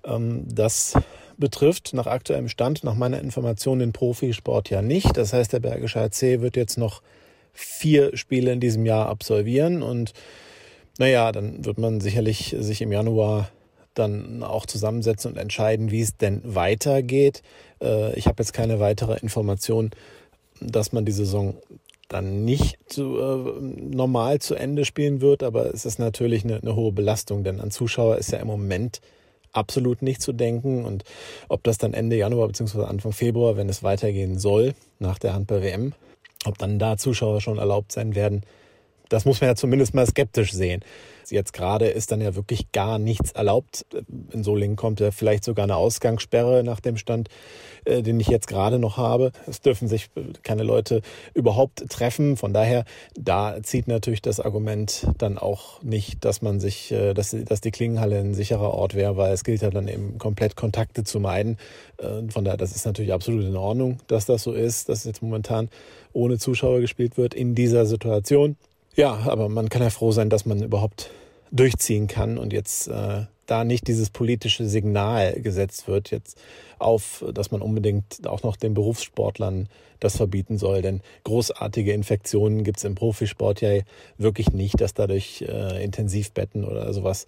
Ähm, 0.03 0.45
das 0.47 0.93
betrifft 1.37 1.93
nach 1.93 2.07
aktuellem 2.07 2.47
Stand, 2.47 2.83
nach 2.83 2.95
meiner 2.95 3.19
Information, 3.19 3.79
den 3.79 3.93
Profisport 3.93 4.69
ja 4.69 4.81
nicht. 4.81 5.17
Das 5.17 5.33
heißt, 5.33 5.53
der 5.53 5.59
Bergische 5.59 5.99
HC 5.99 6.41
wird 6.41 6.55
jetzt 6.55 6.77
noch 6.77 7.01
vier 7.53 8.15
Spiele 8.15 8.51
in 8.51 8.59
diesem 8.59 8.85
Jahr 8.85 9.07
absolvieren 9.07 9.81
und 9.81 10.13
naja, 10.97 11.31
dann 11.31 11.65
wird 11.65 11.77
man 11.77 11.99
sicherlich 11.99 12.55
sich 12.57 12.81
im 12.81 12.91
Januar 12.91 13.49
dann 13.95 14.43
auch 14.43 14.65
zusammensetzen 14.65 15.31
und 15.31 15.37
entscheiden, 15.37 15.91
wie 15.91 16.01
es 16.01 16.17
denn 16.17 16.41
weitergeht. 16.43 17.41
Äh, 17.81 18.13
ich 18.17 18.27
habe 18.27 18.43
jetzt 18.43 18.53
keine 18.53 18.79
weitere 18.79 19.17
Information, 19.19 19.91
dass 20.61 20.91
man 20.91 21.05
die 21.05 21.11
Saison 21.11 21.55
dann 22.07 22.45
nicht 22.45 22.77
zu, 22.87 23.17
äh, 23.17 23.61
normal 23.61 24.39
zu 24.39 24.55
Ende 24.55 24.85
spielen 24.85 25.21
wird, 25.21 25.43
aber 25.43 25.73
es 25.73 25.85
ist 25.85 25.97
natürlich 25.97 26.43
eine, 26.43 26.57
eine 26.57 26.75
hohe 26.75 26.91
Belastung, 26.91 27.43
denn 27.43 27.59
an 27.59 27.71
Zuschauer 27.71 28.17
ist 28.17 28.31
ja 28.31 28.39
im 28.39 28.47
Moment 28.47 29.01
absolut 29.51 30.01
nicht 30.01 30.21
zu 30.21 30.33
denken 30.33 30.85
und 30.85 31.03
ob 31.47 31.63
das 31.63 31.77
dann 31.77 31.93
Ende 31.93 32.17
Januar 32.17 32.47
bzw. 32.47 32.83
Anfang 32.83 33.13
Februar, 33.13 33.57
wenn 33.57 33.69
es 33.69 33.83
weitergehen 33.83 34.37
soll, 34.37 34.73
nach 34.99 35.17
der 35.17 35.33
Handball-WM, 35.33 35.93
ob 36.45 36.57
dann 36.57 36.77
da 36.77 36.97
Zuschauer 36.97 37.41
schon 37.41 37.57
erlaubt 37.57 37.91
sein 37.91 38.15
werden, 38.15 38.43
das 39.09 39.25
muss 39.25 39.41
man 39.41 39.49
ja 39.49 39.55
zumindest 39.55 39.93
mal 39.93 40.05
skeptisch 40.05 40.53
sehen. 40.53 40.83
Jetzt 41.31 41.53
gerade 41.53 41.87
ist 41.87 42.11
dann 42.11 42.21
ja 42.21 42.35
wirklich 42.35 42.71
gar 42.71 42.99
nichts 42.99 43.31
erlaubt. 43.31 43.85
In 44.31 44.43
Solingen 44.43 44.75
kommt 44.75 44.99
ja 44.99 45.11
vielleicht 45.11 45.43
sogar 45.43 45.63
eine 45.63 45.75
Ausgangssperre 45.75 46.63
nach 46.63 46.79
dem 46.79 46.97
Stand, 46.97 47.29
äh, 47.85 48.01
den 48.01 48.19
ich 48.19 48.27
jetzt 48.27 48.47
gerade 48.47 48.79
noch 48.79 48.97
habe. 48.97 49.31
Es 49.47 49.61
dürfen 49.61 49.87
sich 49.87 50.09
keine 50.43 50.63
Leute 50.63 51.01
überhaupt 51.33 51.89
treffen. 51.89 52.37
Von 52.37 52.53
daher, 52.53 52.85
da 53.15 53.61
zieht 53.63 53.87
natürlich 53.87 54.21
das 54.21 54.39
Argument 54.39 55.07
dann 55.17 55.37
auch 55.37 55.81
nicht, 55.81 56.23
dass 56.25 56.41
man 56.41 56.59
sich, 56.59 56.91
äh, 56.91 57.13
dass, 57.13 57.35
dass 57.45 57.61
die 57.61 57.71
Klingenhalle 57.71 58.19
ein 58.19 58.33
sicherer 58.33 58.73
Ort 58.73 58.95
wäre, 58.95 59.17
weil 59.17 59.33
es 59.33 59.43
gilt 59.43 59.61
ja 59.61 59.69
dann 59.69 59.87
eben 59.87 60.17
komplett 60.17 60.55
Kontakte 60.55 61.03
zu 61.03 61.19
meiden. 61.19 61.57
Äh, 61.97 62.29
von 62.29 62.45
daher, 62.45 62.57
das 62.57 62.75
ist 62.75 62.85
natürlich 62.85 63.13
absolut 63.13 63.45
in 63.45 63.55
Ordnung, 63.55 63.97
dass 64.07 64.25
das 64.25 64.43
so 64.43 64.53
ist, 64.53 64.89
dass 64.89 65.03
jetzt 65.05 65.21
momentan 65.21 65.69
ohne 66.13 66.37
Zuschauer 66.37 66.79
gespielt 66.79 67.17
wird 67.17 67.33
in 67.33 67.55
dieser 67.55 67.85
Situation. 67.85 68.57
Ja, 68.95 69.19
aber 69.25 69.49
man 69.49 69.69
kann 69.69 69.81
ja 69.81 69.89
froh 69.89 70.11
sein, 70.11 70.29
dass 70.29 70.45
man 70.45 70.63
überhaupt 70.63 71.11
durchziehen 71.51 72.07
kann 72.07 72.37
und 72.37 72.53
jetzt 72.53 72.87
äh, 72.87 73.25
da 73.45 73.63
nicht 73.63 73.87
dieses 73.87 74.09
politische 74.09 74.65
Signal 74.67 75.39
gesetzt 75.41 75.87
wird, 75.87 76.11
jetzt 76.11 76.37
auf, 76.79 77.23
dass 77.33 77.51
man 77.51 77.61
unbedingt 77.61 78.25
auch 78.25 78.43
noch 78.43 78.55
den 78.55 78.73
Berufssportlern 78.73 79.69
das 79.99 80.17
verbieten 80.17 80.57
soll. 80.57 80.81
Denn 80.81 81.01
großartige 81.23 81.93
Infektionen 81.93 82.63
gibt 82.63 82.77
es 82.77 82.83
im 82.83 82.95
Profisport 82.95 83.61
ja 83.61 83.81
wirklich 84.17 84.51
nicht, 84.51 84.79
dass 84.81 84.93
dadurch 84.93 85.43
äh, 85.47 85.83
Intensivbetten 85.83 86.63
oder 86.63 86.91
sowas 86.93 87.25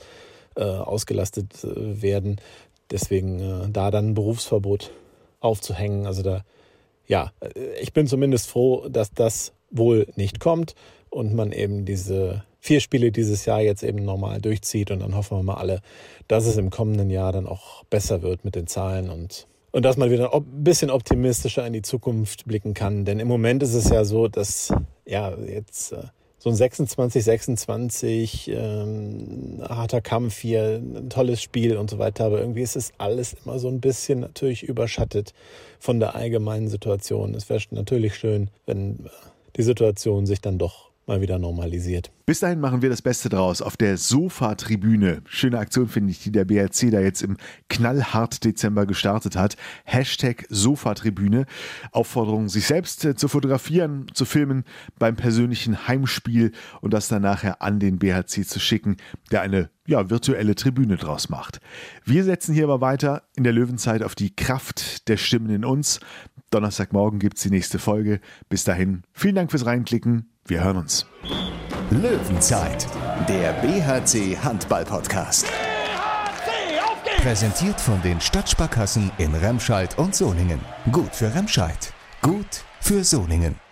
äh, 0.56 0.64
ausgelastet 0.64 1.64
äh, 1.64 2.02
werden. 2.02 2.38
Deswegen 2.92 3.40
äh, 3.40 3.70
da 3.70 3.92
dann 3.92 4.10
ein 4.10 4.14
Berufsverbot 4.14 4.92
aufzuhängen. 5.40 6.08
Also 6.08 6.24
da, 6.24 6.44
ja, 7.06 7.32
äh, 7.42 7.80
ich 7.82 7.94
bin 7.94 8.08
zumindest 8.08 8.48
froh, 8.48 8.88
dass 8.90 9.12
das 9.12 9.54
wohl 9.70 10.08
nicht 10.16 10.40
kommt 10.40 10.76
und 11.18 11.34
man 11.34 11.52
eben 11.52 11.84
diese 11.84 12.44
vier 12.60 12.80
Spiele 12.80 13.12
dieses 13.12 13.46
Jahr 13.46 13.62
jetzt 13.62 13.84
eben 13.84 14.06
normal 14.06 14.40
durchzieht 14.40 14.92
und 14.92 15.00
dann 15.00 15.16
hoffen 15.16 15.38
wir 15.38 15.44
mal 15.44 15.56
alle, 15.56 15.82
dass 16.28 16.46
es 16.46 16.58
im 16.58 16.70
kommenden 16.70 17.10
Jahr 17.10 17.32
dann 17.32 17.48
auch 17.48 17.84
besser 17.86 18.22
wird 18.22 18.46
mit 18.46 18.56
den 18.56 18.68
Zahlen 18.68 19.10
und 19.10 19.48
und 19.72 19.84
dass 19.84 19.98
man 19.98 20.10
wieder 20.10 20.34
ein 20.34 20.64
bisschen 20.64 20.90
optimistischer 20.90 21.68
in 21.68 21.74
die 21.74 21.82
Zukunft 21.82 22.46
blicken 22.46 22.74
kann. 22.74 23.06
Denn 23.06 23.20
im 23.20 23.28
Moment 23.28 23.62
ist 23.62 23.74
es 23.74 23.90
ja 23.90 24.06
so, 24.06 24.28
dass 24.28 24.74
ja 25.06 25.36
jetzt 25.38 25.92
äh, 25.92 26.04
so 26.40 26.50
ein 26.50 26.56
26, 26.56 27.24
26, 27.24 28.52
ähm, 28.56 29.62
harter 29.68 30.02
Kampf 30.02 30.40
hier, 30.40 30.82
ein 30.82 31.10
tolles 31.10 31.42
Spiel 31.42 31.78
und 31.78 31.90
so 31.90 32.00
weiter. 32.00 32.26
Aber 32.26 32.40
irgendwie 32.40 32.62
ist 32.62 32.76
es 32.76 32.92
alles 32.98 33.36
immer 33.44 33.60
so 33.60 33.68
ein 33.68 33.82
bisschen 33.82 34.22
natürlich 34.22 34.64
überschattet 34.64 35.34
von 35.80 36.00
der 36.00 36.16
allgemeinen 36.16 36.70
Situation. 36.70 37.36
Es 37.36 37.50
wäre 37.50 37.62
natürlich 37.72 38.16
schön, 38.16 38.50
wenn 38.66 39.10
die 39.58 39.64
Situation 39.64 40.26
sich 40.26 40.42
dann 40.42 40.58
doch 40.58 40.87
mal 41.08 41.22
wieder 41.22 41.40
normalisiert. 41.40 42.12
Bis 42.26 42.42
dahin 42.42 42.60
machen 42.60 42.82
wir 42.82 42.90
das 42.90 43.02
Beste 43.02 43.30
draus 43.30 43.62
auf 43.62 43.78
der 43.78 43.98
Sofa-Tribüne. 43.98 45.22
Schöne 45.26 45.60
Aktion 45.60 45.88
finde 45.88 46.12
ich, 46.12 46.22
die 46.22 46.32
der 46.32 46.44
BRC 46.44 46.92
da 46.92 47.00
jetzt 47.00 47.22
im 47.22 47.38
knallhart 47.70 48.44
Dezember 48.44 48.86
gestartet 48.86 49.38
hat. 49.38 49.56
Hashtag 49.86 50.46
Sofa-Tribüne. 50.50 51.46
Aufforderung, 51.92 52.50
sich 52.50 52.68
selbst 52.68 53.06
äh, 53.06 53.16
zu 53.16 53.30
fotografieren, 53.30 54.08
zu 54.14 54.26
filmen 54.26 54.66
beim 55.00 55.16
persönlichen 55.16 55.88
Heimspiel 55.88 56.52
und 56.82 56.94
das 56.94 57.08
dann 57.08 57.22
nachher 57.22 57.62
an 57.62 57.80
den 57.80 57.98
BHC 57.98 58.46
zu 58.46 58.60
schicken, 58.60 58.98
der 59.32 59.42
eine 59.42 59.70
ja, 59.86 60.10
virtuelle 60.10 60.56
Tribüne 60.56 60.98
draus 60.98 61.30
macht. 61.30 61.62
Wir 62.04 62.26
setzen 62.26 62.54
hier 62.54 62.66
aber 62.66 62.82
weiter 62.82 63.24
in 63.36 63.46
der 63.46 63.54
Löwenzeit 63.54 64.04
auf 64.04 64.16
die 64.16 64.36
Kraft 64.36 65.08
der 65.08 65.16
Stimmen 65.16 65.50
in 65.50 65.64
uns. 65.64 66.02
Donnerstagmorgen 66.50 67.20
gibt 67.20 67.38
es 67.38 67.44
die 67.44 67.50
nächste 67.50 67.80
Folge. 67.80 68.20
Bis 68.50 68.64
dahin, 68.64 69.04
vielen 69.14 69.36
Dank 69.36 69.52
fürs 69.52 69.66
Reinklicken. 69.66 70.30
Wir 70.46 70.64
hören 70.64 70.78
uns. 70.78 71.06
Löwenzeit, 71.90 72.88
der 73.28 73.54
BHC 73.54 74.38
Handball 74.38 74.86
Podcast. 74.86 75.46
BHC, 75.46 77.22
Präsentiert 77.22 77.80
von 77.82 78.02
den 78.02 78.22
Stadtsparkassen 78.22 79.12
in 79.18 79.34
Remscheid 79.36 79.98
und 79.98 80.16
Soningen. 80.16 80.60
Gut 80.92 81.14
für 81.14 81.34
Remscheid, 81.34 81.94
gut 82.22 82.64
für 82.80 83.04
Soningen. 83.04 83.67